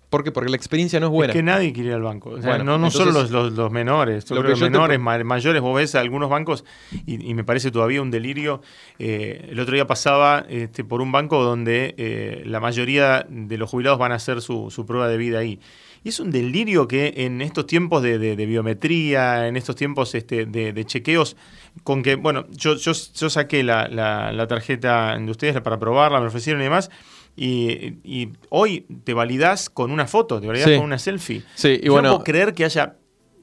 ¿Por 0.09 0.23
qué? 0.23 0.31
Porque 0.31 0.49
la 0.49 0.55
experiencia 0.55 0.99
no 0.99 1.07
es 1.07 1.11
buena. 1.11 1.33
Es 1.33 1.35
que 1.35 1.43
nadie 1.43 1.73
quiere 1.73 1.89
ir 1.89 1.95
al 1.95 2.03
banco. 2.03 2.37
no, 2.37 2.77
no 2.77 2.91
solo 2.91 3.11
los, 3.11 3.31
los, 3.31 3.71
menores. 3.71 4.29
los 4.29 4.61
menores, 4.61 4.97
mayores, 4.97 5.61
vos 5.61 5.75
ves 5.75 5.95
algunos 5.95 6.29
bancos 6.29 6.63
y, 7.05 7.33
me 7.33 7.43
parece 7.43 7.71
todavía 7.71 8.01
un 8.01 8.11
delirio. 8.11 8.61
Eh, 8.97 9.49
el 9.49 9.59
otro 9.59 9.73
día 9.73 9.87
pasaba 9.87 10.45
este, 10.47 10.85
por 10.85 11.01
un 11.01 11.11
banco 11.11 11.43
donde 11.43 11.95
eh, 11.97 12.43
la 12.45 12.59
mayoría 12.59 13.25
de 13.27 13.57
los 13.57 13.69
jubilados 13.69 13.99
van 13.99 14.11
a 14.11 14.15
hacer 14.15 14.41
su, 14.41 14.71
su 14.71 14.85
prueba 14.85 15.09
de 15.09 15.17
vida 15.17 15.39
ahí. 15.39 15.59
Y 16.05 16.09
es 16.09 16.19
un 16.19 16.29
delirio 16.29 16.87
que 16.87 17.15
en 17.17 17.41
estos 17.41 17.65
tiempos 17.65 18.03
de, 18.03 18.35
biometría, 18.35 19.47
en 19.47 19.57
estos 19.57 19.75
tiempos 19.75 20.13
este, 20.13 20.45
de, 20.45 20.85
chequeos, 20.85 21.35
con 21.83 22.03
que, 22.03 22.13
bueno, 22.13 22.45
yo, 22.51 22.75
yo, 22.75 22.91
yo 22.91 23.29
saqué 23.31 23.63
la, 23.63 23.87
la, 23.87 24.47
tarjeta 24.47 25.17
de 25.17 25.31
ustedes 25.31 25.59
para 25.61 25.79
probarla, 25.79 26.21
me 26.21 26.27
ofrecieron 26.27 26.61
y 26.61 26.65
demás. 26.65 26.91
Y, 27.35 28.29
hoy 28.49 28.85
te 29.03 29.15
validás 29.15 29.67
con 29.67 29.89
una 29.89 30.05
foto, 30.05 30.39
te 30.39 30.45
validás 30.45 30.69
con 30.73 30.85
una 30.85 30.99
selfie. 30.99 31.41
Sí, 31.55 31.79
y 31.81 31.89
bueno, 31.89 32.09
no 32.09 32.15
puedo 32.17 32.23
creer 32.23 32.53
que 32.53 32.65
haya 32.65 32.97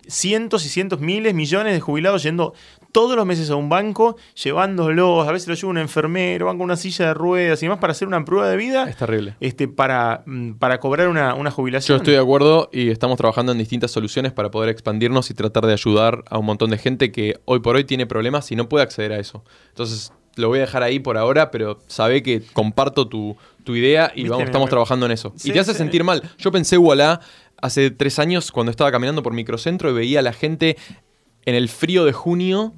cientos 0.06 0.66
y 0.66 0.68
cientos, 0.68 1.00
miles, 1.00 1.34
millones 1.34 1.72
de 1.72 1.80
jubilados 1.80 2.22
yendo 2.22 2.54
todos 2.92 3.16
los 3.16 3.24
meses 3.24 3.48
a 3.50 3.56
un 3.56 3.68
banco, 3.68 4.16
llevándolos, 4.34 5.26
a 5.26 5.32
veces 5.32 5.48
lo 5.48 5.54
lleva 5.54 5.70
un 5.70 5.78
enfermero, 5.78 6.46
van 6.46 6.58
con 6.58 6.64
una 6.64 6.76
silla 6.76 7.06
de 7.06 7.14
ruedas 7.14 7.62
y 7.62 7.66
demás 7.66 7.78
para 7.78 7.92
hacer 7.92 8.06
una 8.06 8.24
prueba 8.24 8.48
de 8.48 8.56
vida. 8.56 8.88
Es 8.88 8.96
terrible. 8.96 9.34
Este, 9.40 9.66
para, 9.66 10.22
mm, 10.26 10.52
para 10.54 10.78
cobrar 10.78 11.08
una, 11.08 11.50
jubilación. 11.50 11.96
Yo 11.96 12.02
estoy 12.02 12.14
de 12.14 12.20
acuerdo 12.20 12.68
y 12.72 12.90
estamos 12.90 13.16
trabajando 13.16 13.52
en 13.52 13.58
distintas 13.58 13.90
soluciones 13.90 14.32
para 14.32 14.50
poder 14.50 14.68
expandirnos 14.68 15.30
y 15.30 15.34
tratar 15.34 15.66
de 15.66 15.72
ayudar 15.72 16.22
a 16.28 16.38
un 16.38 16.46
montón 16.46 16.70
de 16.70 16.78
gente 16.78 17.12
que 17.12 17.40
hoy 17.46 17.60
por 17.60 17.76
hoy 17.76 17.84
tiene 17.84 18.06
problemas 18.06 18.50
y 18.52 18.56
no 18.56 18.68
puede 18.68 18.84
acceder 18.84 19.12
a 19.12 19.18
eso. 19.18 19.42
Entonces, 19.70 20.12
lo 20.36 20.48
voy 20.48 20.58
a 20.58 20.62
dejar 20.62 20.82
ahí 20.82 20.98
por 20.98 21.18
ahora, 21.18 21.50
pero 21.50 21.78
sabe 21.86 22.22
que 22.22 22.42
comparto 22.52 23.08
tu, 23.08 23.36
idea 23.66 24.12
y 24.14 24.28
vamos, 24.28 24.44
estamos 24.44 24.68
trabajando 24.68 25.06
en 25.06 25.12
eso. 25.12 25.32
y 25.44 25.52
te 25.52 25.60
hace 25.60 25.74
sentir 25.74 26.04
mal. 26.04 26.22
Yo 26.38 26.50
pensé, 26.50 26.76
voilà, 26.76 27.20
hace 27.62 27.90
tres 27.90 28.18
años 28.18 28.52
cuando 28.52 28.70
estaba 28.70 28.92
caminando 28.92 29.22
por 29.22 29.32
Microcentro 29.32 29.90
y 29.90 29.94
veía 29.94 30.18
a 30.18 30.22
la 30.22 30.34
gente 30.34 30.76
en 31.44 31.54
el 31.54 31.68
frío 31.68 32.04
de 32.04 32.12
junio 32.12 32.72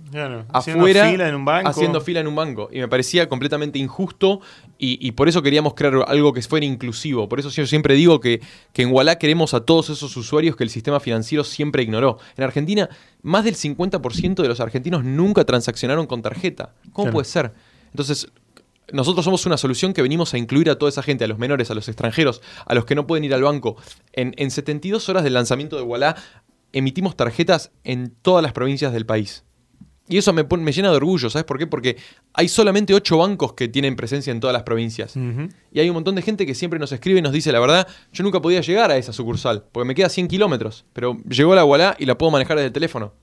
afuera 0.48 1.10
fila 1.10 1.28
en 1.28 1.34
un 1.34 1.44
banco. 1.44 1.68
haciendo 1.68 2.00
fila 2.00 2.20
en 2.20 2.26
un 2.26 2.34
banco. 2.34 2.68
Y 2.72 2.78
me 2.78 2.88
parecía 2.88 3.28
completamente 3.28 3.78
injusto 3.78 4.40
y, 4.78 5.12
por 5.12 5.28
eso 5.28 5.42
queríamos 5.42 5.74
crear 5.74 6.04
algo 6.06 6.32
que 6.32 6.42
fuera 6.42 6.64
inclusivo. 6.64 7.28
Por 7.28 7.40
eso 7.40 7.48
yo 7.50 7.66
siempre 7.66 7.94
digo 7.94 8.20
que, 8.20 8.40
que 8.72 8.82
en 8.82 8.92
Wallah 8.92 9.16
queremos 9.16 9.54
a 9.54 9.60
todos 9.60 9.90
esos 9.90 10.16
usuarios 10.16 10.56
que 10.56 10.64
el 10.64 10.70
sistema 10.70 11.00
financiero 11.00 11.44
siempre 11.44 11.82
ignoró. 11.82 12.18
En 12.36 12.44
Argentina, 12.44 12.88
más 13.22 13.44
del 13.44 13.54
50% 13.54 14.42
de 14.42 14.48
los 14.48 14.60
argentinos 14.60 15.04
nunca 15.04 15.44
transaccionaron 15.44 16.06
con 16.06 16.22
tarjeta. 16.22 16.74
¿Cómo 16.92 17.10
puede 17.10 17.24
ser? 17.24 17.52
Entonces, 17.90 18.28
nosotros 18.92 19.24
somos 19.24 19.46
una 19.46 19.56
solución 19.56 19.92
que 19.92 20.02
venimos 20.02 20.34
a 20.34 20.38
incluir 20.38 20.70
a 20.70 20.76
toda 20.76 20.90
esa 20.90 21.02
gente, 21.02 21.24
a 21.24 21.28
los 21.28 21.38
menores, 21.38 21.70
a 21.70 21.74
los 21.74 21.88
extranjeros, 21.88 22.42
a 22.66 22.74
los 22.74 22.84
que 22.84 22.94
no 22.94 23.06
pueden 23.06 23.24
ir 23.24 23.34
al 23.34 23.42
banco. 23.42 23.76
En, 24.12 24.34
en 24.36 24.50
72 24.50 25.08
horas 25.08 25.24
del 25.24 25.34
lanzamiento 25.34 25.76
de 25.76 25.82
Wallah 25.82 26.16
emitimos 26.72 27.16
tarjetas 27.16 27.70
en 27.84 28.14
todas 28.22 28.42
las 28.42 28.52
provincias 28.52 28.92
del 28.92 29.06
país. 29.06 29.44
Y 30.06 30.18
eso 30.18 30.34
me, 30.34 30.44
me, 30.44 30.72
llena 30.72 30.90
de 30.90 30.96
orgullo, 30.96 31.30
¿sabes 31.30 31.46
por 31.46 31.58
qué? 31.58 31.66
Porque 31.66 31.96
hay 32.34 32.48
solamente 32.48 32.92
ocho 32.92 33.16
bancos 33.16 33.54
que 33.54 33.68
tienen 33.68 33.96
presencia 33.96 34.32
en 34.32 34.40
todas 34.40 34.52
las 34.52 34.62
provincias. 34.62 35.16
Y 35.72 35.80
hay 35.80 35.88
un 35.88 35.94
montón 35.94 36.14
de 36.14 36.20
gente 36.20 36.44
que 36.44 36.54
siempre 36.54 36.78
nos 36.78 36.92
escribe 36.92 37.20
y 37.20 37.22
nos 37.22 37.32
dice, 37.32 37.52
la 37.52 37.60
verdad, 37.60 37.88
yo 38.12 38.22
nunca 38.22 38.42
podía 38.42 38.60
llegar 38.60 38.90
a 38.90 38.98
esa 38.98 39.14
sucursal, 39.14 39.64
porque 39.72 39.86
me 39.86 39.94
queda 39.94 40.10
100 40.10 40.28
kilómetros, 40.28 40.84
pero 40.92 41.18
llegó 41.26 41.54
la 41.54 41.64
Wallah 41.64 41.96
y 41.98 42.04
la 42.04 42.18
puedo 42.18 42.30
manejar 42.30 42.58
desde 42.58 42.66
el 42.66 42.72
teléfono. 42.74 43.14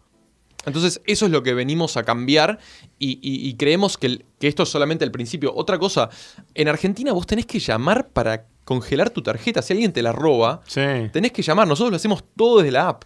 Entonces, 0.66 1.02
eso 1.06 1.26
es 1.26 1.32
lo 1.32 1.42
que 1.44 1.54
venimos 1.54 1.98
a 1.98 2.04
cambiar 2.04 2.60
y, 3.00 3.54
creemos 3.56 3.98
que, 3.98 4.24
que, 4.40 4.48
esto 4.48 4.64
es 4.64 4.70
solamente 4.70 5.04
el 5.04 5.12
principio. 5.12 5.54
Otra 5.56 5.80
cosa, 5.80 6.10
en 6.54 6.68
Argentina 6.68 7.14
vos 7.14 7.26
tenés 7.26 7.46
que 7.46 7.60
llamar 7.60 8.10
para 8.10 8.46
congelar 8.64 9.10
tu 9.10 9.22
tarjeta. 9.22 9.62
Si 9.62 9.74
alguien 9.74 9.92
te 9.92 10.02
la 10.02 10.12
roba, 10.12 10.62
tenés 11.12 11.32
que 11.32 11.42
llamar. 11.42 11.68
Nosotros 11.68 11.92
lo 11.92 11.96
hacemos 11.98 12.24
todo 12.36 12.60
desde 12.60 12.72
la 12.72 12.90
app. 12.90 13.04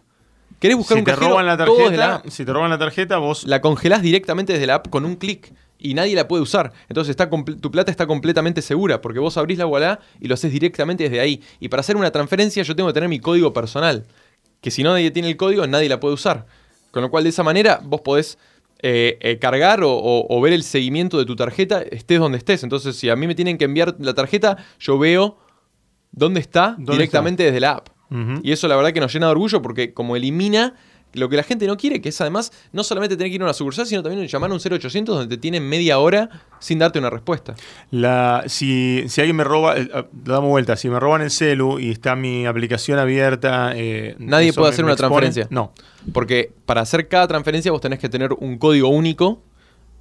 ¿Querés 0.59 0.77
buscar 0.77 0.95
si 0.95 0.99
un 0.99 1.05
te 1.05 1.11
cajero? 1.11 1.29
roban 1.31 1.45
la 1.45 1.57
Todo 1.57 1.75
desde 1.75 1.97
tarjeta, 1.97 2.15
app. 2.15 2.27
si 2.29 2.45
te 2.45 2.53
roban 2.53 2.69
la 2.69 2.77
tarjeta, 2.77 3.17
vos 3.17 3.45
La 3.45 3.61
congelás 3.61 4.01
directamente 4.01 4.53
desde 4.53 4.67
la 4.67 4.75
app 4.75 4.89
con 4.89 5.05
un 5.05 5.15
clic 5.15 5.53
y 5.77 5.93
nadie 5.93 6.15
la 6.15 6.27
puede 6.27 6.43
usar. 6.43 6.71
Entonces 6.87 7.11
está 7.11 7.29
tu 7.29 7.71
plata 7.71 7.91
está 7.91 8.07
completamente 8.07 8.61
segura 8.61 9.01
porque 9.01 9.19
vos 9.19 9.37
abrís 9.37 9.57
la 9.57 9.65
wallet 9.65 9.97
y 10.19 10.27
lo 10.27 10.33
haces 10.33 10.51
directamente 10.51 11.03
desde 11.03 11.19
ahí. 11.19 11.41
Y 11.59 11.69
para 11.69 11.81
hacer 11.81 11.97
una 11.97 12.11
transferencia 12.11 12.63
yo 12.63 12.75
tengo 12.75 12.87
que 12.89 12.93
tener 12.93 13.09
mi 13.09 13.19
código 13.19 13.53
personal, 13.53 14.05
que 14.61 14.71
si 14.71 14.81
no 14.83 14.91
nadie 14.91 15.11
tiene 15.11 15.29
el 15.29 15.37
código 15.37 15.67
nadie 15.67 15.89
la 15.89 15.99
puede 15.99 16.13
usar. 16.13 16.45
Con 16.95 17.01
lo 17.03 17.11
cual 17.11 17.23
de 17.25 17.29
esa 17.31 17.43
manera 17.43 17.81
vos 17.83 17.99
podés 17.99 18.37
eh, 18.81 19.17
eh, 19.19 19.37
cargar 19.37 19.83
o, 19.83 19.91
o- 19.91 20.25
o 20.29 20.39
ver 20.41 20.53
el 20.53 20.63
seguimiento 20.63 21.17
de 21.17 21.25
tu 21.25 21.35
tarjeta 21.35 21.81
estés 21.81 22.19
donde 22.19 22.37
estés. 22.37 22.63
Entonces 22.63 22.95
si 22.95 23.09
a 23.09 23.17
mí 23.17 23.27
me 23.27 23.35
tienen 23.35 23.57
que 23.57 23.65
enviar 23.65 23.95
la 23.99 24.13
tarjeta, 24.13 24.55
yo 24.79 24.97
veo 24.97 25.37
dónde 26.13 26.39
está 26.39 26.75
¿Dónde 26.77 26.93
directamente 26.93 27.43
desde 27.43 27.59
la 27.59 27.71
app. 27.71 27.89
Y 28.43 28.53
eso 28.53 28.69
la 28.69 28.77
verdad 28.77 28.93
que 28.93 29.01
nos 29.01 29.11
llena 29.11 29.25
de 29.25 29.31
orgullo 29.33 29.61
porque 29.61 29.93
como 29.93 30.15
elimina 30.15 30.75
lo 31.15 31.29
que 31.29 31.37
la 31.37 31.43
gente 31.43 31.65
no 31.67 31.77
quiere, 31.77 32.01
que 32.01 32.09
es 32.09 32.21
además 32.21 32.51
no 32.71 32.83
solamente 32.83 33.17
tener 33.17 33.29
que 33.31 33.35
ir 33.35 33.41
a 33.41 33.45
una 33.45 33.53
sucursal, 33.53 33.85
sino 33.85 34.03
también 34.03 34.27
llamar 34.27 34.51
a 34.51 34.53
un 34.53 34.59
0800 34.59 35.15
donde 35.17 35.35
te 35.35 35.41
tienen 35.41 35.67
media 35.67 35.99
hora 35.99 36.29
sin 36.59 36.79
darte 36.79 36.99
una 36.99 37.09
respuesta. 37.09 37.55
La, 37.91 38.43
si, 38.47 39.05
si 39.07 39.21
alguien 39.21 39.35
me 39.35 39.43
roba, 39.43 39.77
eh, 39.77 39.89
ah, 39.93 40.05
lo 40.25 40.33
damos 40.33 40.49
vuelta, 40.49 40.75
si 40.75 40.89
me 40.89 40.99
roban 40.99 41.21
el 41.21 41.31
celu 41.31 41.79
y 41.79 41.91
está 41.91 42.15
mi 42.15 42.45
aplicación 42.45 42.99
abierta... 42.99 43.71
eh, 43.75 44.15
Nadie 44.19 44.53
puede 44.53 44.67
me- 44.69 44.73
hacer 44.73 44.85
me 44.85 44.89
una 44.89 44.93
expone. 44.93 45.09
transferencia. 45.09 45.47
No. 45.49 45.73
Porque 46.13 46.51
para 46.65 46.81
hacer 46.81 47.07
cada 47.07 47.27
transferencia 47.27 47.71
vos 47.71 47.81
tenés 47.81 47.99
que 47.99 48.09
tener 48.09 48.33
un 48.33 48.57
código 48.57 48.89
único 48.89 49.41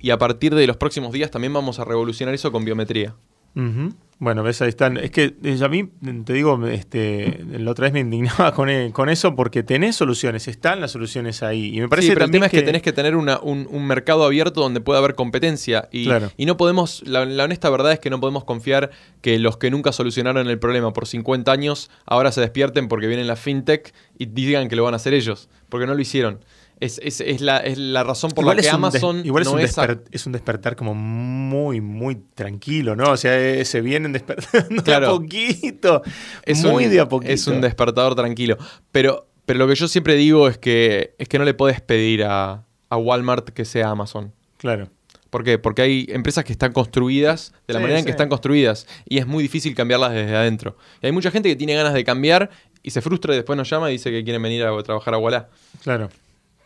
y 0.01 0.11
a 0.11 0.19
partir 0.19 0.55
de 0.55 0.67
los 0.67 0.77
próximos 0.77 1.13
días 1.13 1.31
también 1.31 1.53
vamos 1.53 1.79
a 1.79 1.85
revolucionar 1.85 2.35
eso 2.35 2.53
con 2.53 2.65
biometría. 2.65 3.15
Ujú. 3.57 3.95
Bueno, 4.21 4.43
ves, 4.45 4.63
ahí 4.63 4.69
están. 4.69 4.97
Es 4.97 5.11
que 5.11 5.35
eh, 5.43 5.59
a 5.63 5.69
mí, 5.69 5.91
te 6.25 6.33
digo, 6.33 6.65
este, 6.69 7.45
la 7.59 7.73
otra 7.73 7.85
vez 7.85 7.93
me 7.93 8.01
indignaba 8.01 8.53
con, 8.55 8.71
eh, 8.71 8.91
con 8.93 9.09
eso 9.11 9.35
porque 9.35 9.63
tenés 9.65 9.97
soluciones, 9.97 10.47
están 10.49 10.81
las 10.81 10.93
soluciones 10.93 11.43
ahí. 11.43 11.77
Y 11.77 11.81
me 11.81 11.89
parece 11.89 12.09
sí, 12.09 12.15
pero 12.15 12.25
el 12.25 12.31
tema 12.31 12.47
es 12.47 12.53
que, 12.53 12.63
tenés 12.63 12.81
que 12.81 12.93
tener 12.93 13.17
una- 13.17 13.39
un, 13.41 13.67
un 13.71 13.87
mercado 13.87 14.25
abierto 14.25 14.61
donde 14.63 14.81
pueda 14.81 15.01
haber 15.01 15.15
competencia. 15.15 15.89
Y, 15.91 16.05
Claro. 16.07 16.31
y 16.37 16.47
no 16.47 16.57
podemos, 16.57 17.03
la, 17.07 17.27
la 17.27 17.45
honesta 17.45 17.69
verdad 17.71 17.93
es 17.93 17.99
que 17.99 18.09
no 18.09 18.21
podemos 18.21 18.45
confiar 18.45 18.91
que 19.21 19.39
los 19.41 19.57
que 19.59 19.71
nunca 19.71 19.91
solucionaron 19.93 20.49
el 20.49 20.59
problema 20.61 20.93
por 20.93 21.07
50 21.07 21.51
años 21.53 21.91
ahora 22.07 22.31
se 22.33 22.41
despierten 22.41 22.87
porque 22.89 23.09
vienen 23.09 23.27
la 23.27 23.37
fintech 23.37 23.93
y 24.17 24.27
digan 24.27 24.69
que 24.69 24.77
lo 24.77 24.85
van 24.85 24.95
a 24.95 24.97
hacer 24.97 25.13
ellos, 25.13 25.49
porque 25.69 25.87
no 25.87 25.95
lo 25.95 26.01
hicieron. 26.01 26.39
Es, 26.85 27.01
es- 27.03 27.21
es 27.21 27.41
la, 27.41 27.59
es 27.59 27.79
la 27.79 28.05
razón 28.05 28.31
por 28.33 28.43
Igual 28.45 28.57
la 28.59 28.63
que 28.63 28.69
Amazon 28.69 29.23
igual 29.25 29.43
es, 29.43 29.49
no 29.49 29.55
un 29.55 29.61
desper- 29.61 30.03
es 30.11 30.27
un 30.27 30.33
despertar 30.33 30.77
como 30.77 30.95
muy, 30.95 31.81
muy 31.81 32.17
tranquilo, 32.35 32.95
¿no? 32.95 33.11
O 33.13 33.17
sea, 33.17 33.39
eh, 33.41 33.65
se 33.65 33.81
vienen 33.81 34.13
despertando 34.13 34.83
Claro. 34.83 35.07
de 35.07 35.13
a 35.15 35.17
poquito. 35.19 36.03
es 36.45 36.63
muy 36.65 36.85
un, 36.85 36.91
de 36.91 37.01
a 37.01 37.09
poquito. 37.09 37.33
Es 37.33 37.47
un 37.47 37.61
despertador 37.61 38.15
tranquilo. 38.15 38.59
Pero, 38.93 39.27
pero 39.47 39.59
lo 39.61 39.69
que 39.69 39.75
yo 39.75 39.89
siempre 39.89 40.15
digo 40.17 40.49
es 40.49 40.59
que, 40.59 41.15
es 41.19 41.29
que 41.29 41.39
no 41.39 41.45
le 41.45 41.55
podés 41.55 41.81
pedir 41.81 42.25
a, 42.25 42.65
a 42.91 42.97
Walmart 42.97 43.49
que 43.51 43.65
sea 43.65 43.89
Amazon. 43.91 44.33
Claro. 44.59 44.89
¿Por 45.31 45.43
qué? 45.43 45.59
Porque 45.59 45.83
hay 45.83 46.07
empresas 46.11 46.45
que 46.45 46.53
están 46.53 46.73
construidas 46.73 47.53
de 47.67 47.75
la 47.75 47.81
Sí, 47.81 47.83
manera 47.83 47.99
en 47.99 48.05
que 48.05 48.11
están 48.13 48.29
construidas 48.29 48.87
y 49.09 49.19
es 49.19 49.27
muy 49.27 49.43
difícil 49.43 49.75
cambiarlas 49.75 50.13
desde 50.13 50.37
adentro. 50.37 50.77
Y 51.03 51.07
hay 51.07 51.13
mucha 51.13 51.31
gente 51.31 51.49
que 51.49 51.57
tiene 51.57 51.75
ganas 51.75 51.93
de 51.93 52.05
cambiar 52.05 52.51
y 52.83 52.91
se 52.91 53.01
frustra 53.03 53.33
y 53.33 53.37
después 53.37 53.57
nos 53.57 53.69
llama 53.69 53.89
y 53.91 53.95
dice 53.95 54.11
que 54.13 54.23
quieren 54.23 54.41
venir 54.43 54.63
a 54.65 54.83
trabajar 54.83 55.15
a 55.15 55.19
Wallah. 55.19 55.49
Claro. 55.83 56.09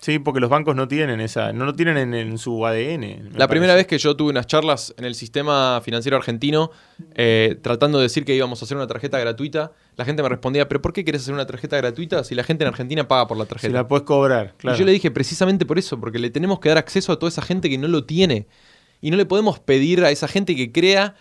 Sí, 0.00 0.20
porque 0.20 0.38
los 0.38 0.48
bancos 0.48 0.76
no 0.76 0.86
tienen 0.86 1.20
esa, 1.20 1.52
no 1.52 1.64
lo 1.64 1.74
tienen 1.74 1.96
en, 1.96 2.14
en 2.14 2.38
su 2.38 2.64
ADN. 2.64 3.30
La 3.34 3.48
primera 3.48 3.74
vez 3.74 3.86
que 3.88 3.98
yo 3.98 4.14
tuve 4.16 4.30
unas 4.30 4.46
charlas 4.46 4.94
en 4.96 5.04
el 5.04 5.16
sistema 5.16 5.80
financiero 5.84 6.16
argentino 6.16 6.70
eh, 7.16 7.58
tratando 7.62 7.98
de 7.98 8.04
decir 8.04 8.24
que 8.24 8.34
íbamos 8.34 8.62
a 8.62 8.64
hacer 8.64 8.76
una 8.76 8.86
tarjeta 8.86 9.18
gratuita, 9.18 9.72
la 9.96 10.04
gente 10.04 10.22
me 10.22 10.28
respondía, 10.28 10.68
pero 10.68 10.80
¿por 10.80 10.92
qué 10.92 11.04
querés 11.04 11.22
hacer 11.22 11.34
una 11.34 11.46
tarjeta 11.46 11.76
gratuita 11.76 12.22
si 12.22 12.36
la 12.36 12.44
gente 12.44 12.62
en 12.62 12.68
Argentina 12.68 13.08
paga 13.08 13.26
por 13.26 13.36
la 13.36 13.44
Si 13.44 13.48
tarjeta? 13.48 13.74
la 13.74 13.88
puedes 13.88 14.04
cobrar, 14.06 14.54
claro. 14.56 14.76
Y 14.76 14.78
yo 14.78 14.86
le 14.86 14.92
dije 14.92 15.10
precisamente 15.10 15.66
por 15.66 15.78
eso, 15.80 15.98
porque 15.98 16.20
le 16.20 16.30
tenemos 16.30 16.60
que 16.60 16.68
dar 16.68 16.78
acceso 16.78 17.10
a 17.12 17.18
toda 17.18 17.28
esa 17.30 17.42
gente 17.42 17.68
que 17.68 17.78
no 17.78 17.88
lo 17.88 18.04
tiene. 18.04 18.46
Y 19.00 19.10
no 19.10 19.16
le 19.16 19.26
podemos 19.26 19.58
pedir 19.58 20.04
a 20.04 20.10
esa 20.10 20.28
gente 20.28 20.54
que 20.54 20.70
crea 20.70 21.16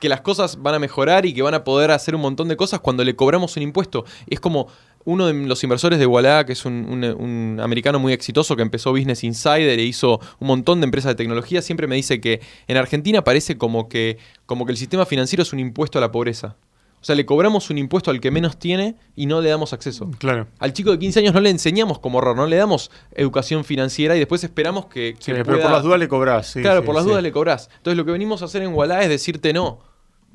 que 0.00 0.08
las 0.08 0.20
cosas 0.20 0.62
van 0.62 0.74
a 0.74 0.78
mejorar 0.78 1.26
y 1.26 1.32
que 1.32 1.42
van 1.42 1.54
a 1.54 1.64
poder 1.64 1.90
hacer 1.90 2.14
un 2.14 2.20
montón 2.20 2.48
de 2.48 2.56
cosas 2.56 2.80
cuando 2.80 3.02
le 3.02 3.16
cobramos 3.16 3.56
un 3.56 3.62
impuesto. 3.62 4.04
Es 4.28 4.40
como 4.40 4.68
uno 5.06 5.26
de 5.26 5.32
los 5.32 5.62
inversores 5.64 5.98
de 5.98 6.04
Walla, 6.06 6.44
que 6.44 6.52
es 6.52 6.66
un, 6.66 6.74
un- 6.90 7.04
un 7.04 7.60
americano 7.60 7.98
muy 7.98 8.12
exitoso 8.12 8.54
que 8.56 8.62
empezó 8.62 8.90
Business 8.92 9.24
Insider 9.24 9.78
e 9.78 9.82
hizo 9.84 10.20
un 10.38 10.48
montón 10.48 10.80
de 10.80 10.84
empresas 10.84 11.12
de 11.12 11.14
tecnología, 11.14 11.62
siempre 11.62 11.86
me 11.86 11.96
dice 11.96 12.20
que 12.20 12.40
en 12.68 12.76
Argentina 12.76 13.24
parece 13.24 13.56
como 13.56 13.88
que, 13.88 14.18
como 14.44 14.66
que 14.66 14.72
el 14.72 14.78
sistema 14.78 15.06
financiero 15.06 15.42
es 15.42 15.52
un 15.54 15.60
impuesto 15.60 15.96
a 15.96 16.00
la 16.02 16.12
pobreza. 16.12 16.56
O 17.00 17.04
sea, 17.06 17.14
le 17.14 17.24
cobramos 17.24 17.70
un 17.70 17.78
impuesto 17.78 18.10
al 18.10 18.20
que 18.20 18.32
menos 18.32 18.58
tiene 18.58 18.96
y 19.14 19.26
no 19.26 19.40
le 19.40 19.48
damos 19.48 19.72
acceso. 19.72 20.10
Claro. 20.18 20.48
Al 20.58 20.72
chico 20.72 20.90
de 20.90 20.98
15 20.98 21.20
años 21.20 21.34
no 21.34 21.40
le 21.40 21.50
enseñamos 21.50 22.00
cómo 22.00 22.18
ahorrar, 22.18 22.34
no 22.34 22.46
le 22.46 22.56
damos 22.56 22.90
educación 23.14 23.64
financiera 23.64 24.16
y 24.16 24.18
después 24.18 24.42
esperamos 24.42 24.86
que, 24.86 25.14
que 25.14 25.22
Sí, 25.22 25.32
pero 25.44 25.60
por 25.60 25.70
las 25.70 25.82
dudas 25.84 26.00
le 26.00 26.08
cobrás. 26.08 26.48
sí, 26.48 26.62
claro, 26.62 26.80
sí, 26.80 26.86
por 26.86 26.96
las 26.96 27.04
dudas 27.04 27.22
le 27.22 27.30
cobrás. 27.30 27.68
Entonces 27.76 27.96
lo 27.96 28.04
que 28.04 28.10
venimos 28.10 28.42
a 28.42 28.46
hacer 28.46 28.62
en 28.62 28.74
Wallah 28.74 29.02
es 29.02 29.08
decirte 29.08 29.52
no. 29.52 29.78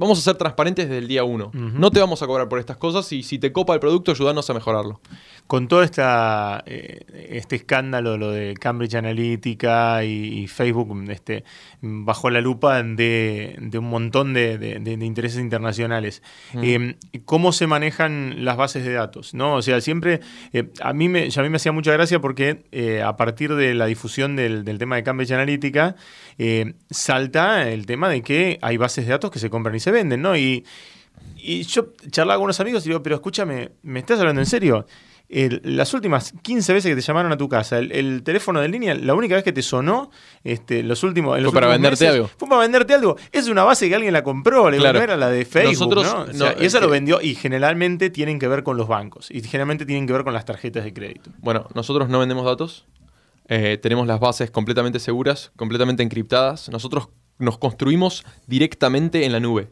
Vamos 0.02 0.18
a 0.18 0.22
ser 0.24 0.36
transparentes 0.36 0.88
desde 0.90 0.98
el 0.98 1.08
día 1.08 1.24
uno. 1.24 1.52
No 1.54 1.92
te 1.92 2.00
vamos 2.00 2.24
a 2.24 2.28
cobrar 2.28 2.50
por 2.50 2.58
estas 2.60 2.76
cosas 2.78 3.12
y 3.14 3.22
si 3.22 3.38
te 3.38 3.52
copa 3.52 3.76
el 3.76 3.80
producto, 3.80 4.12
ayúdanos 4.12 4.50
a 4.50 4.54
mejorarlo. 4.56 5.00
Con 5.46 5.68
todo 5.68 5.84
esta, 5.84 6.64
eh, 6.66 7.06
este 7.30 7.56
escándalo, 7.58 8.18
lo 8.18 8.32
de 8.32 8.56
Cambridge 8.56 8.96
Analytica 8.96 10.04
y, 10.04 10.40
y 10.40 10.48
Facebook, 10.48 10.98
este, 11.12 11.44
bajo 11.82 12.30
la 12.32 12.42
lupa 12.42 12.82
de, 12.82 13.56
de 13.60 13.78
un 13.78 13.90
montón 13.90 14.34
de, 14.34 14.58
de- 14.58 14.80
de- 14.80 14.98
de 14.98 15.06
intereses 15.06 15.40
internacionales. 15.40 16.24
Eh, 16.64 16.96
¿Cómo 17.26 17.52
se 17.52 17.68
manejan 17.68 18.44
las 18.44 18.58
bases 18.58 18.84
de 18.84 18.94
datos? 18.94 19.34
¿no? 19.36 19.56
O 19.56 19.62
sea, 19.62 19.82
siempre, 19.82 20.22
eh, 20.54 20.70
a, 20.82 20.94
mí 20.94 21.10
me, 21.10 21.28
a 21.36 21.42
mí 21.44 21.50
me 21.50 21.58
hacía 21.58 21.72
mucha 21.74 21.92
gracia 21.94 22.20
porque 22.20 22.64
eh, 22.72 23.04
a 23.04 23.16
partir 23.18 23.54
de 23.56 23.76
la 23.76 23.86
difusión 23.86 24.36
del, 24.36 24.64
del 24.66 24.80
tema 24.80 24.96
de 24.96 25.04
Cambridge 25.04 25.32
Analytica, 25.32 25.96
salta 26.90 27.70
el 27.70 27.86
tema 27.86 28.10
de 28.10 28.22
que 28.22 28.58
hay 28.62 28.78
bases 28.78 29.06
de 29.06 29.12
datos 29.12 29.30
que 29.32 29.40
se 29.40 29.50
compran 29.50 29.76
y 29.76 29.80
se 29.80 29.91
venden, 29.92 30.22
¿no? 30.22 30.36
Y, 30.38 30.66
y 31.38 31.64
yo 31.64 31.94
charlaba 32.10 32.38
con 32.38 32.46
unos 32.46 32.60
amigos 32.60 32.86
y 32.86 32.90
digo, 32.90 33.02
pero 33.04 33.16
escúchame, 33.16 33.72
¿me 33.84 34.00
estás 34.00 34.20
hablando 34.20 34.42
en 34.42 34.48
serio? 34.48 34.86
El- 35.30 35.62
las 35.64 35.94
últimas 35.94 36.34
15 36.42 36.74
veces 36.74 36.90
que 36.92 36.96
te 36.96 37.02
llamaron 37.02 37.32
a 37.32 37.38
tu 37.38 37.48
casa, 37.48 37.78
el, 37.80 37.94
el 37.94 38.22
teléfono 38.22 38.60
de 38.60 38.68
línea, 38.68 38.94
la 38.96 39.14
única 39.16 39.34
vez 39.36 39.46
que 39.46 39.54
te 39.54 39.62
sonó, 39.62 40.12
este, 40.44 40.84
los 40.84 41.04
últimos, 41.04 41.38
en 41.38 41.44
los 41.44 41.54
Fue 41.54 41.62
para 41.62 41.72
venderte 41.72 42.04
meses, 42.04 42.16
algo. 42.16 42.30
Fue 42.38 42.50
para 42.50 42.62
venderte 42.62 42.94
algo. 42.94 43.16
Es 43.32 43.48
una 43.48 43.64
base 43.64 43.88
que 43.88 43.96
alguien 43.96 44.12
la 44.12 44.24
compró, 44.24 44.70
le 44.70 44.78
Claro. 44.78 45.00
era 45.00 45.16
la 45.16 45.30
de 45.30 45.46
Facebook. 45.46 45.96
Nosotros 45.96 46.04
¿no? 46.04 46.22
O 46.24 46.26
no, 46.52 46.62
y 46.62 46.66
esa 46.66 46.78
es 46.80 46.82
lo 46.84 46.88
que- 46.90 46.92
vendió 46.92 47.22
y 47.22 47.36
generalmente 47.36 48.10
tienen 48.10 48.40
que 48.40 48.50
ver 48.50 48.64
con 48.64 48.76
los 48.76 48.90
bancos 48.90 49.32
y 49.32 49.42
generalmente 49.42 49.86
tienen 49.86 50.06
que 50.06 50.12
ver 50.12 50.26
con 50.26 50.34
las 50.34 50.44
tarjetas 50.44 50.84
de 50.84 50.94
crédito. 50.94 51.30
Bueno, 51.40 51.66
nosotros 51.76 52.10
no 52.10 52.20
vendemos 52.20 52.44
datos. 52.46 52.86
Eh, 53.48 53.78
tenemos 53.82 54.08
las 54.08 54.20
bases 54.20 54.52
completamente 54.52 55.00
seguras, 55.00 55.54
completamente 55.56 56.04
encriptadas. 56.04 56.68
Nosotros 56.68 57.08
nos 57.38 57.58
construimos 57.58 58.26
directamente 58.48 59.26
en 59.26 59.32
la 59.32 59.40
nube. 59.40 59.70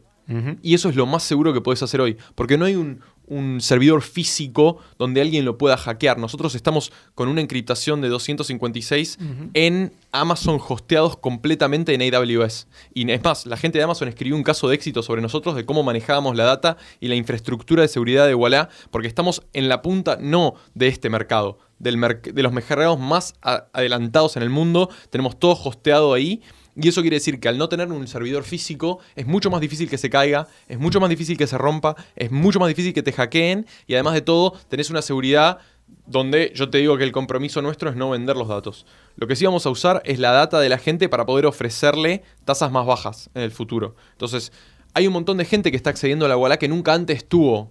Y 0.62 0.74
eso 0.74 0.88
es 0.88 0.96
lo 0.96 1.06
más 1.06 1.22
seguro 1.22 1.52
que 1.52 1.60
puedes 1.60 1.82
hacer 1.82 2.00
hoy, 2.00 2.16
porque 2.34 2.56
no 2.56 2.64
hay 2.64 2.76
un, 2.76 3.00
un 3.26 3.60
servidor 3.60 4.02
físico 4.02 4.78
donde 4.98 5.20
alguien 5.20 5.44
lo 5.44 5.58
pueda 5.58 5.76
hackear. 5.76 6.18
Nosotros 6.18 6.54
estamos 6.54 6.92
con 7.14 7.28
una 7.28 7.40
encriptación 7.40 8.00
de 8.00 8.08
256 8.08 9.18
en 9.54 9.92
Amazon 10.12 10.58
hosteados 10.68 11.16
completamente 11.16 11.94
en 11.94 12.02
AWS. 12.14 12.66
Y 12.94 13.10
es 13.10 13.22
más, 13.22 13.46
la 13.46 13.56
gente 13.56 13.78
de 13.78 13.84
Amazon 13.84 14.08
escribió 14.08 14.36
un 14.36 14.42
caso 14.42 14.68
de 14.68 14.74
éxito 14.74 15.02
sobre 15.02 15.22
nosotros 15.22 15.54
de 15.56 15.64
cómo 15.64 15.82
manejábamos 15.82 16.36
la 16.36 16.44
data 16.44 16.76
y 17.00 17.08
la 17.08 17.14
infraestructura 17.14 17.82
de 17.82 17.88
seguridad 17.88 18.26
de 18.26 18.34
Wallah, 18.34 18.68
porque 18.90 19.08
estamos 19.08 19.42
en 19.52 19.68
la 19.68 19.82
punta 19.82 20.16
no 20.20 20.54
de 20.74 20.88
este 20.88 21.08
mercado, 21.10 21.58
del 21.78 21.96
merc- 21.98 22.32
de 22.32 22.42
los 22.42 22.52
mercados 22.52 22.98
más 22.98 23.34
adelantados 23.72 24.36
en 24.36 24.42
el 24.42 24.50
mundo. 24.50 24.90
Tenemos 25.10 25.38
todo 25.38 25.52
hosteado 25.52 26.12
ahí. 26.14 26.42
Y 26.82 26.88
eso 26.88 27.02
quiere 27.02 27.16
decir 27.16 27.40
que 27.40 27.48
al 27.48 27.58
no 27.58 27.68
tener 27.68 27.88
un 27.88 28.06
servidor 28.06 28.42
físico 28.42 29.00
es 29.14 29.26
mucho 29.26 29.50
más 29.50 29.60
difícil 29.60 29.90
que 29.90 29.98
se 29.98 30.08
caiga, 30.08 30.48
es 30.66 30.78
mucho 30.78 30.98
más 30.98 31.10
difícil 31.10 31.36
que 31.36 31.46
se 31.46 31.58
rompa, 31.58 31.94
es 32.16 32.30
mucho 32.30 32.58
más 32.58 32.68
difícil 32.68 32.94
que 32.94 33.02
te 33.02 33.12
hackeen 33.12 33.66
y 33.86 33.94
además 33.94 34.14
de 34.14 34.22
todo 34.22 34.52
tenés 34.68 34.88
una 34.88 35.02
seguridad 35.02 35.58
donde 36.06 36.52
yo 36.54 36.70
te 36.70 36.78
digo 36.78 36.96
que 36.96 37.04
el 37.04 37.12
compromiso 37.12 37.60
nuestro 37.60 37.90
es 37.90 37.96
no 37.96 38.10
vender 38.10 38.36
los 38.36 38.48
datos. 38.48 38.86
Lo 39.16 39.26
que 39.26 39.36
sí 39.36 39.44
vamos 39.44 39.66
a 39.66 39.70
usar 39.70 40.00
es 40.06 40.18
la 40.18 40.30
data 40.30 40.58
de 40.60 40.68
la 40.68 40.78
gente 40.78 41.08
para 41.08 41.26
poder 41.26 41.44
ofrecerle 41.44 42.22
tasas 42.44 42.72
más 42.72 42.86
bajas 42.86 43.28
en 43.34 43.42
el 43.42 43.50
futuro. 43.50 43.94
Entonces, 44.12 44.52
hay 44.94 45.06
un 45.06 45.12
montón 45.12 45.36
de 45.36 45.44
gente 45.44 45.70
que 45.70 45.76
está 45.76 45.90
accediendo 45.90 46.24
a 46.24 46.28
la 46.28 46.36
Wallah 46.36 46.56
que 46.56 46.68
nunca 46.68 46.94
antes 46.94 47.28
tuvo 47.28 47.68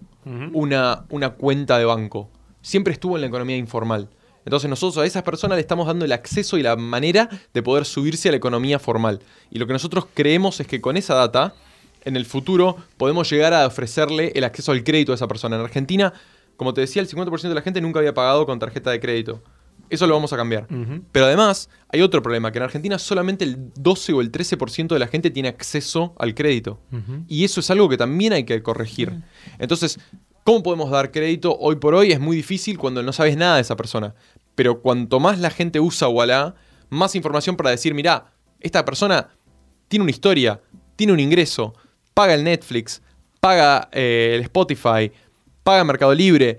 una, 0.52 1.04
una 1.08 1.30
cuenta 1.30 1.78
de 1.78 1.84
banco. 1.84 2.30
Siempre 2.62 2.92
estuvo 2.92 3.16
en 3.16 3.22
la 3.22 3.26
economía 3.26 3.56
informal. 3.56 4.08
Entonces 4.44 4.70
nosotros 4.70 5.02
a 5.02 5.06
esas 5.06 5.22
personas 5.22 5.56
le 5.56 5.62
estamos 5.62 5.86
dando 5.86 6.04
el 6.04 6.12
acceso 6.12 6.58
y 6.58 6.62
la 6.62 6.76
manera 6.76 7.28
de 7.52 7.62
poder 7.62 7.84
subirse 7.84 8.28
a 8.28 8.32
la 8.32 8.38
economía 8.38 8.78
formal. 8.78 9.20
Y 9.50 9.58
lo 9.58 9.66
que 9.66 9.72
nosotros 9.72 10.06
creemos 10.14 10.60
es 10.60 10.66
que 10.66 10.80
con 10.80 10.96
esa 10.96 11.14
data, 11.14 11.54
en 12.04 12.16
el 12.16 12.24
futuro, 12.24 12.76
podemos 12.96 13.30
llegar 13.30 13.52
a 13.52 13.66
ofrecerle 13.66 14.32
el 14.34 14.44
acceso 14.44 14.72
al 14.72 14.82
crédito 14.84 15.12
a 15.12 15.14
esa 15.14 15.28
persona. 15.28 15.56
En 15.56 15.62
Argentina, 15.62 16.12
como 16.56 16.74
te 16.74 16.80
decía, 16.80 17.02
el 17.02 17.08
50% 17.08 17.48
de 17.48 17.54
la 17.54 17.62
gente 17.62 17.80
nunca 17.80 17.98
había 17.98 18.14
pagado 18.14 18.46
con 18.46 18.58
tarjeta 18.58 18.90
de 18.90 19.00
crédito. 19.00 19.42
Eso 19.90 20.06
lo 20.06 20.14
vamos 20.14 20.32
a 20.32 20.36
cambiar. 20.36 20.68
Pero 21.10 21.26
además, 21.26 21.68
hay 21.88 22.00
otro 22.00 22.22
problema, 22.22 22.52
que 22.52 22.58
en 22.58 22.64
Argentina 22.64 22.98
solamente 22.98 23.44
el 23.44 23.72
12 23.74 24.12
o 24.12 24.20
el 24.20 24.30
13% 24.30 24.88
de 24.88 24.98
la 24.98 25.08
gente 25.08 25.30
tiene 25.30 25.48
acceso 25.48 26.14
al 26.18 26.34
crédito. 26.34 26.80
Y 27.26 27.44
eso 27.44 27.60
es 27.60 27.70
algo 27.70 27.88
que 27.88 27.96
también 27.96 28.32
hay 28.32 28.44
que 28.44 28.62
corregir. 28.62 29.12
Entonces, 29.58 29.98
¿Cómo 30.50 30.64
podemos 30.64 30.90
dar 30.90 31.12
crédito 31.12 31.56
hoy 31.60 31.76
por 31.76 31.94
hoy? 31.94 32.10
Es 32.10 32.18
muy 32.18 32.36
difícil 32.36 32.76
cuando 32.76 33.04
no 33.04 33.12
sabes 33.12 33.36
nada 33.36 33.54
de 33.54 33.60
esa 33.60 33.76
persona. 33.76 34.16
Pero 34.56 34.80
cuanto 34.82 35.20
más 35.20 35.38
la 35.38 35.48
gente 35.48 35.78
usa 35.78 36.08
Walla, 36.08 36.56
más 36.88 37.14
información 37.14 37.56
para 37.56 37.70
decir, 37.70 37.94
mira, 37.94 38.32
esta 38.58 38.84
persona 38.84 39.28
tiene 39.86 40.02
una 40.02 40.10
historia, 40.10 40.60
tiene 40.96 41.12
un 41.12 41.20
ingreso, 41.20 41.72
paga 42.14 42.34
el 42.34 42.42
Netflix, 42.42 43.00
paga 43.38 43.90
eh, 43.92 44.32
el 44.34 44.40
Spotify, 44.40 45.12
paga 45.62 45.84
Mercado 45.84 46.12
Libre, 46.14 46.58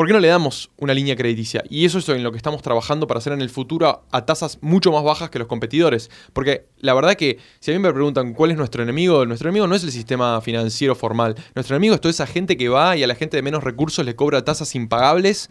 ¿por 0.00 0.06
qué 0.06 0.14
no 0.14 0.20
le 0.20 0.28
damos 0.28 0.70
una 0.78 0.94
línea 0.94 1.14
crediticia? 1.14 1.62
Y 1.68 1.84
eso 1.84 1.98
es 1.98 2.08
en 2.08 2.22
lo 2.22 2.30
que 2.30 2.38
estamos 2.38 2.62
trabajando 2.62 3.06
para 3.06 3.18
hacer 3.18 3.34
en 3.34 3.42
el 3.42 3.50
futuro 3.50 4.06
a 4.10 4.24
tasas 4.24 4.56
mucho 4.62 4.92
más 4.92 5.04
bajas 5.04 5.28
que 5.28 5.38
los 5.38 5.46
competidores. 5.46 6.10
Porque 6.32 6.64
la 6.78 6.94
verdad 6.94 7.16
que 7.16 7.36
si 7.58 7.70
a 7.70 7.74
mí 7.74 7.80
me 7.80 7.92
preguntan 7.92 8.32
cuál 8.32 8.50
es 8.50 8.56
nuestro 8.56 8.82
enemigo, 8.82 9.26
nuestro 9.26 9.50
enemigo 9.50 9.66
no 9.66 9.74
es 9.74 9.84
el 9.84 9.92
sistema 9.92 10.40
financiero 10.40 10.94
formal. 10.94 11.34
Nuestro 11.54 11.76
enemigo 11.76 11.94
es 11.94 12.00
toda 12.00 12.12
esa 12.12 12.26
gente 12.26 12.56
que 12.56 12.70
va 12.70 12.96
y 12.96 13.02
a 13.02 13.06
la 13.06 13.14
gente 13.14 13.36
de 13.36 13.42
menos 13.42 13.62
recursos 13.62 14.02
le 14.02 14.16
cobra 14.16 14.42
tasas 14.42 14.74
impagables 14.74 15.50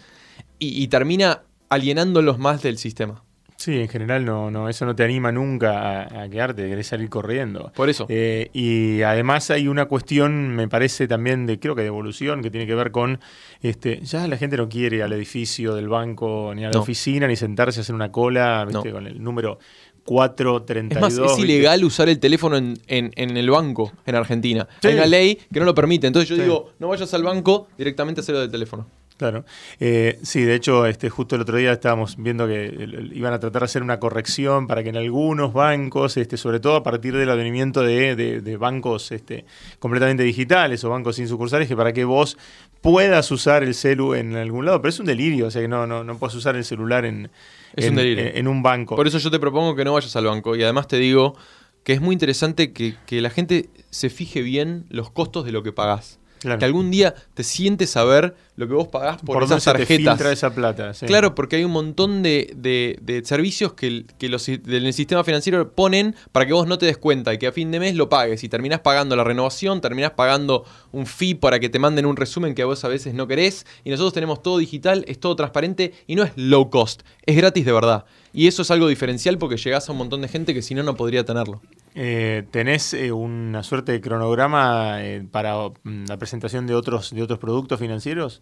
y, 0.58 0.82
y 0.82 0.88
termina 0.88 1.44
alienándolos 1.70 2.40
más 2.40 2.64
del 2.64 2.80
sistema. 2.80 3.24
Sí, 3.60 3.78
en 3.78 3.90
general 3.90 4.24
no, 4.24 4.50
no, 4.50 4.70
eso 4.70 4.86
no 4.86 4.96
te 4.96 5.04
anima 5.04 5.34
nunca 5.34 6.04
a, 6.04 6.30
quedarte, 6.30 6.70
querés 6.70 6.88
salir 6.88 7.10
corriendo. 7.10 7.74
Por 7.76 7.90
eso. 7.90 8.06
Eh, 8.08 8.50
y 8.54 9.02
además 9.02 9.52
hay 9.52 9.68
una 9.68 9.84
cuestión, 9.84 10.56
me 10.56 10.70
parece 10.70 11.10
también 11.10 11.46
de, 11.46 11.60
creo 11.60 11.76
que 11.76 11.82
de 11.82 11.88
evolución, 11.88 12.42
que 12.42 12.50
tiene 12.50 12.66
que 12.66 12.74
ver 12.74 12.92
con, 12.92 13.20
este, 13.62 14.00
ya 14.00 14.26
la 14.30 14.38
gente 14.38 14.56
no 14.56 14.70
quiere 14.70 15.04
al 15.04 15.12
edificio 15.12 15.76
del 15.76 15.90
banco, 15.90 16.54
ni 16.56 16.64
a 16.64 16.72
la 16.72 16.80
oficina, 16.80 17.28
ni 17.28 17.36
sentarse 17.36 17.82
a 17.82 17.82
hacer 17.82 17.94
una 17.94 18.14
cola, 18.14 18.66
con 18.72 19.06
el 19.06 19.22
número 19.22 19.60
432. 20.06 21.14
Es 21.14 21.20
más, 21.20 21.32
es 21.34 21.44
ilegal 21.44 21.84
usar 21.84 22.08
el 22.08 22.20
teléfono 22.20 22.56
en, 22.56 22.78
el 22.88 23.50
banco 23.50 23.92
en 24.06 24.16
Argentina. 24.16 24.70
Hay 24.84 24.94
una 24.94 25.06
ley 25.06 25.38
que 25.52 25.60
no 25.60 25.66
lo 25.66 25.76
permite. 25.76 26.08
Entonces 26.08 26.30
yo 26.30 26.42
digo, 26.42 26.72
no 26.80 26.88
vayas 26.88 27.14
al 27.14 27.24
banco, 27.24 27.68
directamente 27.78 28.22
a 28.22 28.24
hacerlo 28.24 28.40
del 28.40 28.52
teléfono. 28.52 28.88
Claro. 29.20 29.44
Eh, 29.82 30.18
sí, 30.24 30.44
de 30.44 30.56
hecho, 30.56 30.86
este, 30.86 31.10
justo 31.10 31.36
el 31.36 31.42
otro 31.42 31.58
día 31.58 31.74
estábamos 31.74 32.16
viendo 32.16 32.48
que 32.48 32.88
iban 33.12 33.34
a 33.34 33.40
tratar 33.42 33.64
de 33.64 33.66
hacer 33.66 33.84
una 33.84 34.00
corrección 34.00 34.66
para 34.66 34.82
que 34.82 34.88
en 34.88 34.96
algunos 34.96 35.52
bancos, 35.52 36.16
este, 36.16 36.38
sobre 36.38 36.62
todo 36.62 36.78
a 36.78 36.84
partir 36.84 37.14
del 37.18 37.30
advenimiento 37.30 37.84
de, 37.84 38.58
bancos 38.58 39.12
este, 39.12 39.44
completamente 39.78 40.24
digitales 40.24 40.86
o 40.86 40.90
bancos 40.90 41.18
sin 41.18 41.28
sucursales, 41.28 41.68
que 41.68 41.76
para 41.76 41.92
que 41.92 42.06
vos 42.06 42.38
puedas 42.80 43.30
usar 43.32 43.62
el 43.62 43.76
celu 43.76 44.14
en 44.14 44.38
algún 44.38 44.64
lado, 44.64 44.82
pero 44.82 44.88
es 44.88 45.00
un 45.02 45.06
delirio, 45.06 45.48
o 45.48 45.52
sea 45.52 45.62
que 45.62 45.68
no, 45.68 45.86
no, 45.86 46.06
no 46.06 46.18
puedes 46.18 46.36
usar 46.36 46.56
el 46.56 46.64
celular 46.64 47.04
en, 47.04 47.30
en, 47.76 48.48
un 48.48 48.64
banco. 48.64 48.96
Por 48.96 49.06
eso 49.06 49.18
yo 49.18 49.30
te 49.30 49.40
propongo 49.40 49.76
que 49.76 49.84
no 49.84 49.92
vayas 49.92 50.16
al 50.16 50.28
banco 50.28 50.56
y 50.56 50.64
además 50.64 50.88
te 50.88 50.96
digo 50.96 51.36
que 51.84 51.92
es 51.92 52.00
muy 52.00 52.14
interesante 52.14 52.72
que, 52.72 52.96
que 53.06 53.20
la 53.20 53.32
gente 53.32 53.70
se 53.90 54.10
fije 54.10 54.42
bien 54.42 54.86
los 54.88 55.12
costos 55.12 55.44
de 55.44 55.52
lo 55.52 55.62
que 55.62 55.74
pagás. 55.74 56.19
Que 56.40 56.66
algún 56.66 56.90
día 56.90 57.14
te 57.34 57.44
sientes 57.44 57.98
a 57.98 58.04
ver 58.04 58.36
lo 58.56 58.68
que 58.68 58.74
vos 58.74 58.88
pagás 58.88 59.22
por, 59.22 59.42
esas 59.44 59.64
tarjetas. 59.64 60.20
esa 60.22 60.54
plata. 60.54 60.92
Claro, 61.06 61.34
porque 61.34 61.56
hay 61.56 61.64
un 61.64 61.72
montón 61.72 62.22
de, 62.24 63.24
servicios 63.24 63.74
que, 63.74 64.06
los 64.22 64.46
del 64.46 64.94
sistema 64.94 65.24
financiero 65.24 65.72
ponen 65.72 66.16
para 66.32 66.46
que 66.46 66.54
vos 66.54 66.68
no 66.68 66.78
te 66.78 66.86
des 66.86 66.98
cuenta 66.98 67.34
y 67.34 67.38
que 67.38 67.48
a 67.48 67.52
fin 67.52 67.72
de 67.72 67.80
mes 67.80 67.96
lo 67.96 68.10
pagues. 68.10 68.44
Y 68.44 68.50
terminás 68.50 68.82
pagando 68.82 69.16
la 69.16 69.24
renovación, 69.24 69.82
terminás 69.82 70.12
pagando 70.12 70.66
un 70.92 71.06
fee 71.06 71.36
para 71.36 71.60
que 71.60 71.70
te 71.70 71.80
manden 71.80 72.06
un 72.06 72.16
resumen 72.16 72.56
que 72.56 72.62
a 72.62 72.66
vos 72.66 72.84
a 72.84 72.88
veces 72.88 73.14
no 73.14 73.28
querés. 73.28 73.66
Y 73.84 73.90
nosotros 73.90 74.14
tenemos 74.14 74.42
todo 74.42 74.58
digital, 74.58 75.06
es 75.08 75.20
todo 75.20 75.36
transparente 75.36 75.94
y 76.08 76.16
no 76.16 76.24
es 76.24 76.32
low 76.36 76.70
cost, 76.70 77.04
es 77.26 77.36
gratis 77.36 77.66
de 77.66 77.72
verdad. 77.72 78.06
Y 78.34 78.48
eso 78.48 78.62
es 78.62 78.72
algo 78.72 78.88
diferencial 78.88 79.38
porque 79.38 79.58
llegás 79.58 79.90
a 79.90 79.92
un 79.92 79.98
montón 79.98 80.22
de 80.22 80.28
gente 80.28 80.54
que 80.54 80.62
si 80.62 80.76
no, 80.76 80.84
no 80.84 80.96
podría 80.96 81.26
tenerlo. 81.26 81.62
Eh, 81.96 82.44
¿Tenés 82.52 82.94
eh, 82.94 83.12
una 83.12 83.64
suerte 83.64 83.92
de 83.92 84.02
cronograma 84.02 85.04
eh, 85.04 85.26
para 85.30 85.56
mm, 85.84 86.06
la 86.08 86.18
presentación 86.18 86.68
de 86.68 86.76
otros, 86.76 87.12
de 87.12 87.22
otros 87.24 87.40
productos 87.40 87.80
financieros? 87.80 88.42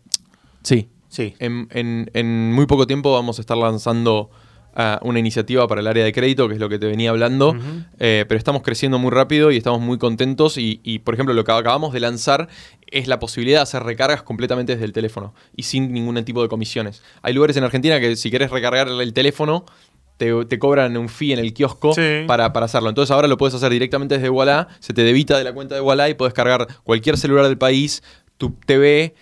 Sí. 0.64 0.90
Sí. 1.10 1.36
En, 1.40 2.52
muy 2.52 2.66
poco 2.66 2.86
tiempo 2.86 3.14
vamos 3.14 3.40
a 3.40 3.42
estar 3.42 3.56
lanzando 3.56 4.30
ah, 4.76 5.00
una 5.04 5.20
iniciativa 5.20 5.66
para 5.66 5.80
el 5.80 5.88
área 5.88 6.04
de 6.04 6.12
crédito, 6.12 6.50
que 6.50 6.56
es 6.56 6.60
lo 6.60 6.68
que 6.68 6.80
te 6.80 6.86
venía 6.86 7.12
hablando, 7.12 7.56
pero 7.98 8.36
estamos 8.36 8.62
creciendo 8.62 9.00
muy 9.00 9.12
rápido 9.12 9.50
y 9.50 9.58
estamos 9.58 9.80
muy 9.80 9.98
contentos 9.98 10.58
y, 10.58 10.82
y, 10.84 11.00
por 11.00 11.14
ejemplo, 11.14 11.34
lo 11.34 11.46
que 11.46 11.54
acabamos 11.54 11.94
de 11.94 12.02
lanzar 12.02 12.50
es 12.88 13.08
la 13.08 13.20
posibilidad 13.20 13.60
de 13.60 13.64
hacer 13.64 13.84
recargas 13.84 14.22
completamente 14.24 14.74
desde 14.74 14.84
el 14.84 14.92
teléfono 14.92 15.34
y 15.56 15.64
sin 15.64 15.94
ningún 15.94 16.22
tipo 16.26 16.42
de 16.42 16.50
comisiones. 16.50 17.02
Hay 17.22 17.34
lugares 17.34 17.56
en 17.56 17.64
Argentina 17.64 18.02
que 18.02 18.18
si 18.18 18.30
quieres 18.30 18.52
recargar 18.52 18.90
el 18.90 19.14
teléfono 19.14 19.66
te, 20.18 20.60
cobran 20.60 20.98
un 20.98 21.10
fee 21.10 21.34
en 21.34 21.40
el 21.40 21.54
kiosco 21.54 21.94
para, 22.28 22.46
hacerlo. 22.48 22.90
Entonces 22.90 23.12
ahora 23.12 23.28
lo 23.28 23.38
puedes 23.38 23.56
hacer 23.56 23.72
directamente 23.72 24.16
desde 24.16 24.30
Walla, 24.30 24.68
se 24.80 24.94
te 24.94 25.04
debita 25.04 25.38
de 25.38 25.44
la 25.44 25.54
cuenta 25.54 25.76
de 25.76 25.82
Walla 25.82 26.10
y 26.10 26.16
puedes 26.16 26.34
cargar 26.34 26.68
cualquier 26.84 27.18
celular 27.18 27.46
del 27.46 27.58
país, 27.58 28.04
tu 28.38 28.52
TV, 28.66 29.16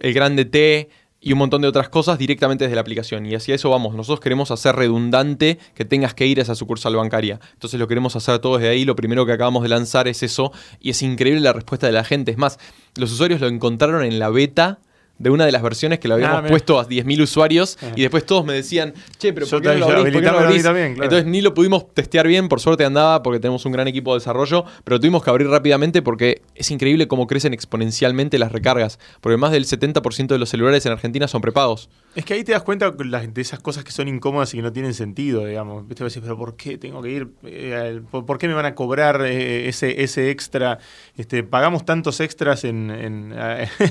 el 0.00 0.14
grande 0.14 0.44
T 0.44 0.88
y 1.20 1.32
un 1.32 1.38
montón 1.38 1.62
de 1.62 1.68
otras 1.68 1.88
cosas 1.88 2.18
directamente 2.18 2.64
desde 2.64 2.74
la 2.74 2.82
aplicación. 2.82 3.24
Y 3.24 3.34
hacia 3.34 3.54
eso 3.54 3.70
vamos. 3.70 3.94
Nosotros 3.94 4.20
queremos 4.20 4.50
hacer 4.50 4.76
redundante 4.76 5.58
que 5.74 5.86
tengas 5.86 6.12
que 6.12 6.26
ir 6.26 6.38
a 6.38 6.42
esa 6.42 6.54
sucursal 6.54 6.94
bancaria. 6.96 7.40
Entonces 7.54 7.80
lo 7.80 7.88
queremos 7.88 8.14
hacer 8.14 8.40
todo 8.40 8.58
desde 8.58 8.68
ahí. 8.68 8.84
Lo 8.84 8.94
primero 8.94 9.24
que 9.24 9.32
acabamos 9.32 9.62
de 9.62 9.70
lanzar 9.70 10.06
es 10.06 10.22
eso. 10.22 10.52
Y 10.80 10.90
es 10.90 11.00
increíble 11.02 11.40
la 11.40 11.54
respuesta 11.54 11.86
de 11.86 11.94
la 11.94 12.04
gente. 12.04 12.30
Es 12.30 12.36
más, 12.36 12.58
los 12.96 13.10
usuarios 13.10 13.40
lo 13.40 13.48
encontraron 13.48 14.04
en 14.04 14.18
la 14.18 14.28
beta 14.28 14.80
de 15.18 15.30
una 15.30 15.46
de 15.46 15.52
las 15.52 15.62
versiones 15.62 15.98
que 15.98 16.08
lo 16.08 16.14
habíamos 16.14 16.44
ah, 16.44 16.48
puesto 16.48 16.78
a 16.78 16.88
10.000 16.88 17.22
usuarios 17.22 17.78
y 17.94 18.02
después 18.02 18.26
todos 18.26 18.44
me 18.44 18.52
decían, 18.52 18.94
che, 19.18 19.32
pero 19.32 19.46
¿por 19.46 19.62
qué 19.62 19.78
no 19.78 19.88
lo 19.88 20.38
abrís? 20.38 20.64
Entonces 20.64 21.26
ni 21.26 21.40
lo 21.40 21.54
pudimos 21.54 21.92
testear 21.94 22.26
bien, 22.26 22.48
por 22.48 22.60
suerte 22.60 22.84
andaba 22.84 23.22
porque 23.22 23.40
tenemos 23.40 23.64
un 23.64 23.72
gran 23.72 23.86
equipo 23.88 24.12
de 24.12 24.20
desarrollo, 24.20 24.64
pero 24.84 24.98
tuvimos 24.98 25.22
que 25.22 25.30
abrir 25.30 25.48
rápidamente 25.48 26.02
porque 26.02 26.42
es 26.54 26.70
increíble 26.70 27.08
cómo 27.08 27.26
crecen 27.26 27.54
exponencialmente 27.54 28.38
las 28.38 28.52
recargas, 28.52 28.98
porque 29.20 29.36
más 29.36 29.52
del 29.52 29.66
70% 29.66 30.26
de 30.26 30.38
los 30.38 30.48
celulares 30.48 30.84
en 30.86 30.92
Argentina 30.92 31.28
son 31.28 31.40
prepagos. 31.40 31.88
Es 32.14 32.24
que 32.24 32.34
ahí 32.34 32.44
te 32.44 32.52
das 32.52 32.62
cuenta 32.62 32.92
de 32.92 33.40
esas 33.40 33.58
cosas 33.58 33.82
que 33.82 33.90
son 33.90 34.06
incómodas 34.06 34.54
y 34.54 34.58
que 34.58 34.62
no 34.62 34.72
tienen 34.72 34.94
sentido, 34.94 35.44
digamos. 35.44 35.86
Viste, 35.88 36.04
decís, 36.04 36.20
pero 36.22 36.36
¿por 36.38 36.54
qué 36.54 36.78
tengo 36.78 37.02
que 37.02 37.10
ir? 37.10 37.28
Eh, 37.42 38.00
¿Por 38.10 38.38
qué 38.38 38.46
me 38.46 38.54
van 38.54 38.66
a 38.66 38.74
cobrar 38.76 39.22
eh, 39.26 39.68
ese, 39.68 40.02
ese 40.02 40.30
extra? 40.30 40.78
Este, 41.16 41.42
pagamos 41.42 41.84
tantos 41.84 42.20
extras 42.20 42.62
en, 42.64 42.90
en, 42.90 43.34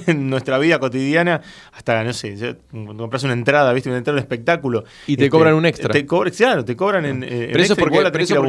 nuestra 0.29 0.57
vida 0.57 0.79
cotidiana 0.79 1.12
hasta, 1.17 2.03
no 2.03 2.13
sé, 2.13 2.57
compras 2.97 3.23
una 3.23 3.33
entrada, 3.33 3.71
¿viste? 3.73 3.89
Una 3.89 3.97
entrada 3.99 4.15
de 4.15 4.21
espectáculo. 4.21 4.83
Y 5.07 5.17
te 5.17 5.29
cobran 5.29 5.53
un 5.53 5.65
extra. 5.65 5.91
Te 5.91 6.05
claro, 6.05 6.65
te 6.65 6.75
cobran 6.75 7.05
en. 7.05 7.19
pero 7.21 7.63
eso 7.63 7.75
porque, 7.75 8.01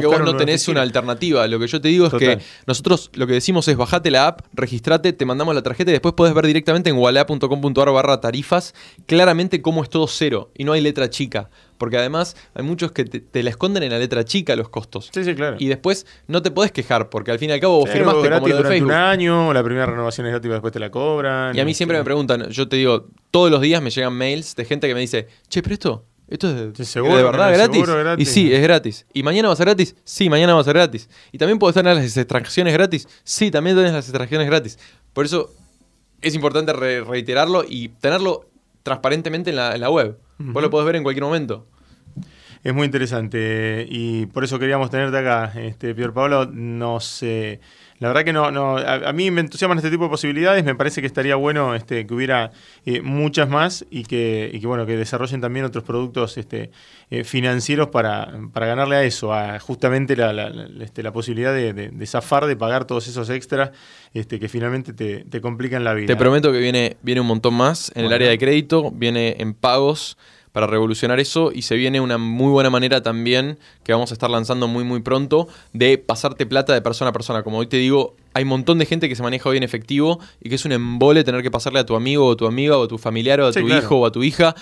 vos 0.07 0.19
no 0.19 0.35
tenés 0.35 0.67
una 0.67 0.81
alternativa. 0.81 1.47
Lo 1.47 1.59
que 1.59 1.67
yo 1.67 1.81
te 1.81 1.87
digo 1.87 2.07
es 2.07 2.13
que 2.13 2.39
nosotros 2.67 3.11
lo 3.13 3.27
que 3.27 3.33
decimos 3.33 3.67
es 3.67 3.77
bajate 3.77 4.11
la 4.11 4.27
app, 4.27 4.41
registrate, 4.53 5.13
te 5.13 5.25
mandamos 5.25 5.55
la 5.55 5.61
tarjeta 5.61 5.91
y 5.91 5.93
después 5.93 6.13
podés 6.13 6.33
ver 6.33 6.45
directamente 6.47 6.89
en 6.89 6.97
walla.com.ar 6.97 7.91
barra 7.91 8.21
tarifas 8.21 8.73
claramente 9.05 9.61
cómo 9.61 9.83
es 9.83 9.89
todo 9.89 10.07
cero 10.07 10.51
y 10.55 10.63
no 10.63 10.73
hay 10.73 10.81
letra 10.81 11.09
chica. 11.09 11.49
Porque 11.77 11.97
además 11.97 12.35
hay 12.53 12.63
muchos 12.63 12.91
que 12.91 13.05
te, 13.05 13.43
la 13.43 13.49
esconden 13.49 13.83
en 13.83 13.91
la 13.91 13.99
letra 13.99 14.23
chica 14.23 14.55
los 14.55 14.69
costos. 14.69 15.09
Sí, 15.13 15.23
sí, 15.23 15.35
claro. 15.35 15.57
Y 15.59 15.67
después 15.67 16.05
no 16.27 16.41
te 16.41 16.51
podés 16.51 16.71
quejar, 16.71 17.09
porque 17.09 17.31
al 17.31 17.39
fin 17.39 17.49
y 17.49 17.53
al 17.53 17.59
cabo 17.59 17.79
vos 17.79 17.89
firmaste 17.89 18.29
como 18.29 18.47
lo 18.47 18.57
de 18.57 18.63
Facebook. 18.63 18.89
un 18.89 18.95
año, 18.95 19.53
la 19.53 19.63
primera 19.63 19.85
renovación 19.85 20.27
es 20.27 20.31
gratis, 20.31 20.51
después 20.51 20.73
te 20.73 20.79
la 20.79 20.89
cobran. 20.89 21.55
Y 21.55 21.59
a 21.59 21.65
mí 21.65 21.73
siempre 21.73 21.97
me 21.97 22.03
preguntan, 22.03 22.49
yo 22.49 22.67
te 22.67 22.77
digo, 22.77 23.07
todos 23.31 23.51
los 23.51 23.61
días 23.61 23.81
me 23.81 23.89
llegan 23.89 24.13
mails 24.13 24.55
de 24.55 24.65
gente 24.65 24.87
que 24.87 24.93
me 24.93 25.01
dice, 25.01 25.27
che, 25.49 25.61
pero 25.61 25.73
esto, 25.73 26.05
esto 26.27 26.49
es 26.49 26.77
de, 26.77 26.85
¿seguro, 26.85 27.17
de 27.17 27.23
verdad 27.23 27.53
gratis? 27.53 27.85
Y 28.17 28.25
sí, 28.25 28.53
es 28.53 28.61
gratis. 28.61 29.05
¿Y 29.13 29.23
mañana 29.23 29.49
va 29.49 29.53
a 29.53 29.57
ser 29.57 29.67
gratis? 29.67 29.95
Sí, 30.03 30.29
mañana 30.29 30.53
va 30.53 30.61
a 30.61 30.63
ser 30.63 30.73
gratis. 30.73 31.09
¿Y 31.31 31.37
también 31.37 31.59
puedes 31.59 31.75
tener 31.75 31.95
las 31.95 32.17
extracciones 32.17 32.73
gratis? 32.73 33.07
Sí, 33.23 33.51
también 33.51 33.75
tenés 33.75 33.93
las 33.93 34.05
extracciones 34.05 34.47
gratis. 34.47 34.79
Por 35.13 35.25
eso 35.25 35.51
es 36.21 36.33
importante 36.33 36.73
reiterarlo 36.73 37.63
y 37.67 37.89
tenerlo 37.89 38.49
transparentemente 38.83 39.51
en 39.51 39.55
la, 39.55 39.89
web. 39.89 40.17
Vos 40.37 40.61
lo 40.61 40.69
podés 40.69 40.85
ver 40.85 40.95
en 40.95 41.03
cualquier 41.03 41.23
momento. 41.23 41.67
Es 42.63 42.73
muy 42.73 42.85
interesante 42.85 43.85
y 43.87 44.25
por 44.25 44.43
eso 44.43 44.57
queríamos 44.57 44.89
tenerte 44.89 45.17
acá, 45.17 45.53
este, 45.55 45.93
Pior 45.93 46.13
Pablo. 46.13 46.47
Nos, 46.47 47.21
eh, 47.21 47.59
la 47.99 48.09
verdad 48.09 48.25
que 48.25 48.33
no, 48.33 48.51
no 48.51 48.77
a, 48.77 49.13
mí 49.13 49.31
me 49.31 49.39
entusiasman 49.39 49.77
este 49.77 49.89
tipo 49.89 50.03
de 50.03 50.09
posibilidades. 50.09 50.65
Me 50.65 50.75
parece 50.75 50.99
que 50.99 51.07
estaría 51.07 51.35
bueno 51.35 51.75
este, 51.75 52.05
que 52.05 52.13
hubiera 52.13 52.51
eh, 52.85 53.01
muchas 53.01 53.47
más 53.47 53.85
y 53.89 54.03
que, 54.03 54.49
y 54.51 54.59
que, 54.59 54.67
bueno 54.67 54.85
que 54.85 54.97
desarrollen 54.97 55.39
también 55.39 55.65
otros 55.65 55.85
productos 55.85 56.37
este, 56.37 56.71
eh, 57.09 57.23
financieros 57.23 57.89
para, 57.89 58.33
para, 58.51 58.65
ganarle 58.67 58.97
a 58.97 59.03
eso, 59.03 59.33
a 59.33 59.59
justamente 59.59 60.17
la, 60.17 60.33
la, 60.33 60.51
este, 60.81 61.03
la 61.03 61.13
posibilidad 61.13 61.53
de, 61.53 61.73
de, 61.73 62.05
zafar, 62.05 62.47
de 62.47 62.57
pagar 62.57 62.83
todos 62.85 63.07
esos 63.07 63.29
extras 63.29 63.71
este, 64.13 64.41
que 64.41 64.49
finalmente 64.49 64.91
te, 64.91 65.23
te, 65.23 65.39
complican 65.39 65.85
la 65.85 65.93
vida. 65.93 66.07
Te 66.07 66.17
prometo 66.17 66.51
que 66.51 66.59
viene, 66.59 66.97
viene 67.01 67.21
un 67.21 67.27
montón 67.27 67.53
más 67.53 67.93
en 67.95 68.05
el 68.05 68.13
área 68.13 68.29
de 68.29 68.37
crédito, 68.37 68.91
viene 68.91 69.37
en 69.39 69.53
pagos 69.53 70.17
para 70.55 70.67
revolucionar 70.67 71.19
eso 71.19 71.51
y 71.53 71.63
se 71.63 71.75
viene 71.75 71.99
una 71.99 72.17
muy 72.17 72.49
buena 72.49 72.69
manera 72.69 73.03
también 73.03 73.57
que 73.83 73.91
vamos 73.91 74.11
a 74.11 74.13
estar 74.13 74.29
lanzando 74.29 74.69
muy 74.69 74.85
muy 74.85 75.01
pronto 75.01 75.49
de 75.73 75.97
pasarte 75.97 76.45
plata 76.45 76.73
de 76.73 76.81
persona 76.81 77.09
a 77.09 77.11
persona. 77.11 77.43
Como 77.43 77.57
hoy 77.57 77.67
te 77.67 77.75
digo, 77.75 78.15
hay 78.35 78.43
un 78.43 78.49
montón 78.49 78.77
de 78.77 78.85
gente 78.85 79.07
que 79.07 79.15
se 79.15 79.23
maneja 79.23 79.47
hoy 79.49 79.57
en 79.57 79.63
efectivo 79.63 80.19
y 80.41 80.49
que 80.49 80.55
es 80.55 80.65
un 80.65 80.73
embole 80.73 81.23
tener 81.23 81.41
que 81.41 81.49
pasarle 81.49 81.79
a 81.79 81.85
tu 81.85 81.95
amigo 81.95 82.25
o 82.25 82.35
tu 82.35 82.47
amiga 82.47 82.77
o 82.77 82.83
a 82.83 82.87
tu 82.87 82.97
familiar 82.97 83.39
o 83.39 83.47
a 83.47 83.53
tu 83.53 83.67
hijo 83.67 83.95
o 83.95 84.05
a 84.05 84.11
tu 84.11 84.23
hija 84.23 84.53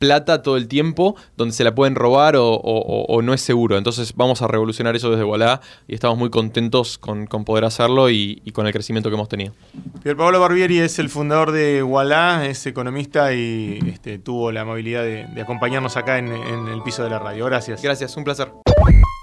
plata 0.00 0.42
todo 0.42 0.56
el 0.56 0.66
tiempo 0.66 1.14
donde 1.36 1.54
se 1.54 1.62
la 1.62 1.74
pueden 1.74 1.94
robar 1.94 2.34
o, 2.36 3.20
no 3.22 3.34
es 3.34 3.40
seguro. 3.40 3.78
Entonces 3.78 4.14
vamos 4.16 4.42
a 4.42 4.48
revolucionar 4.48 4.96
eso 4.96 5.10
desde 5.10 5.22
Wallah 5.22 5.60
y 5.86 5.94
estamos 5.94 6.18
muy 6.18 6.30
contentos 6.30 6.98
con, 6.98 7.26
poder 7.26 7.64
hacerlo 7.64 8.10
y, 8.10 8.42
con 8.52 8.66
el 8.66 8.72
crecimiento 8.72 9.10
que 9.10 9.14
hemos 9.14 9.28
tenido. 9.28 9.52
Pier 10.02 10.16
Paolo 10.16 10.40
Barbieri 10.40 10.80
es 10.80 10.98
el 10.98 11.08
fundador 11.08 11.52
de 11.52 11.84
Wallah, 11.84 12.46
es 12.46 12.66
economista 12.66 13.32
y 13.32 13.78
este, 13.92 14.18
tuvo 14.18 14.50
la 14.50 14.62
amabilidad 14.62 15.04
de, 15.04 15.40
acompañarnos 15.40 15.96
acá 15.96 16.18
en, 16.18 16.32
en 16.32 16.66
el 16.66 16.82
piso 16.82 17.04
de 17.04 17.10
la 17.10 17.20
radio. 17.20 17.44
Gracias. 17.44 17.80
Gracias, 17.80 18.16
un 18.16 18.24
placer. 18.24 18.50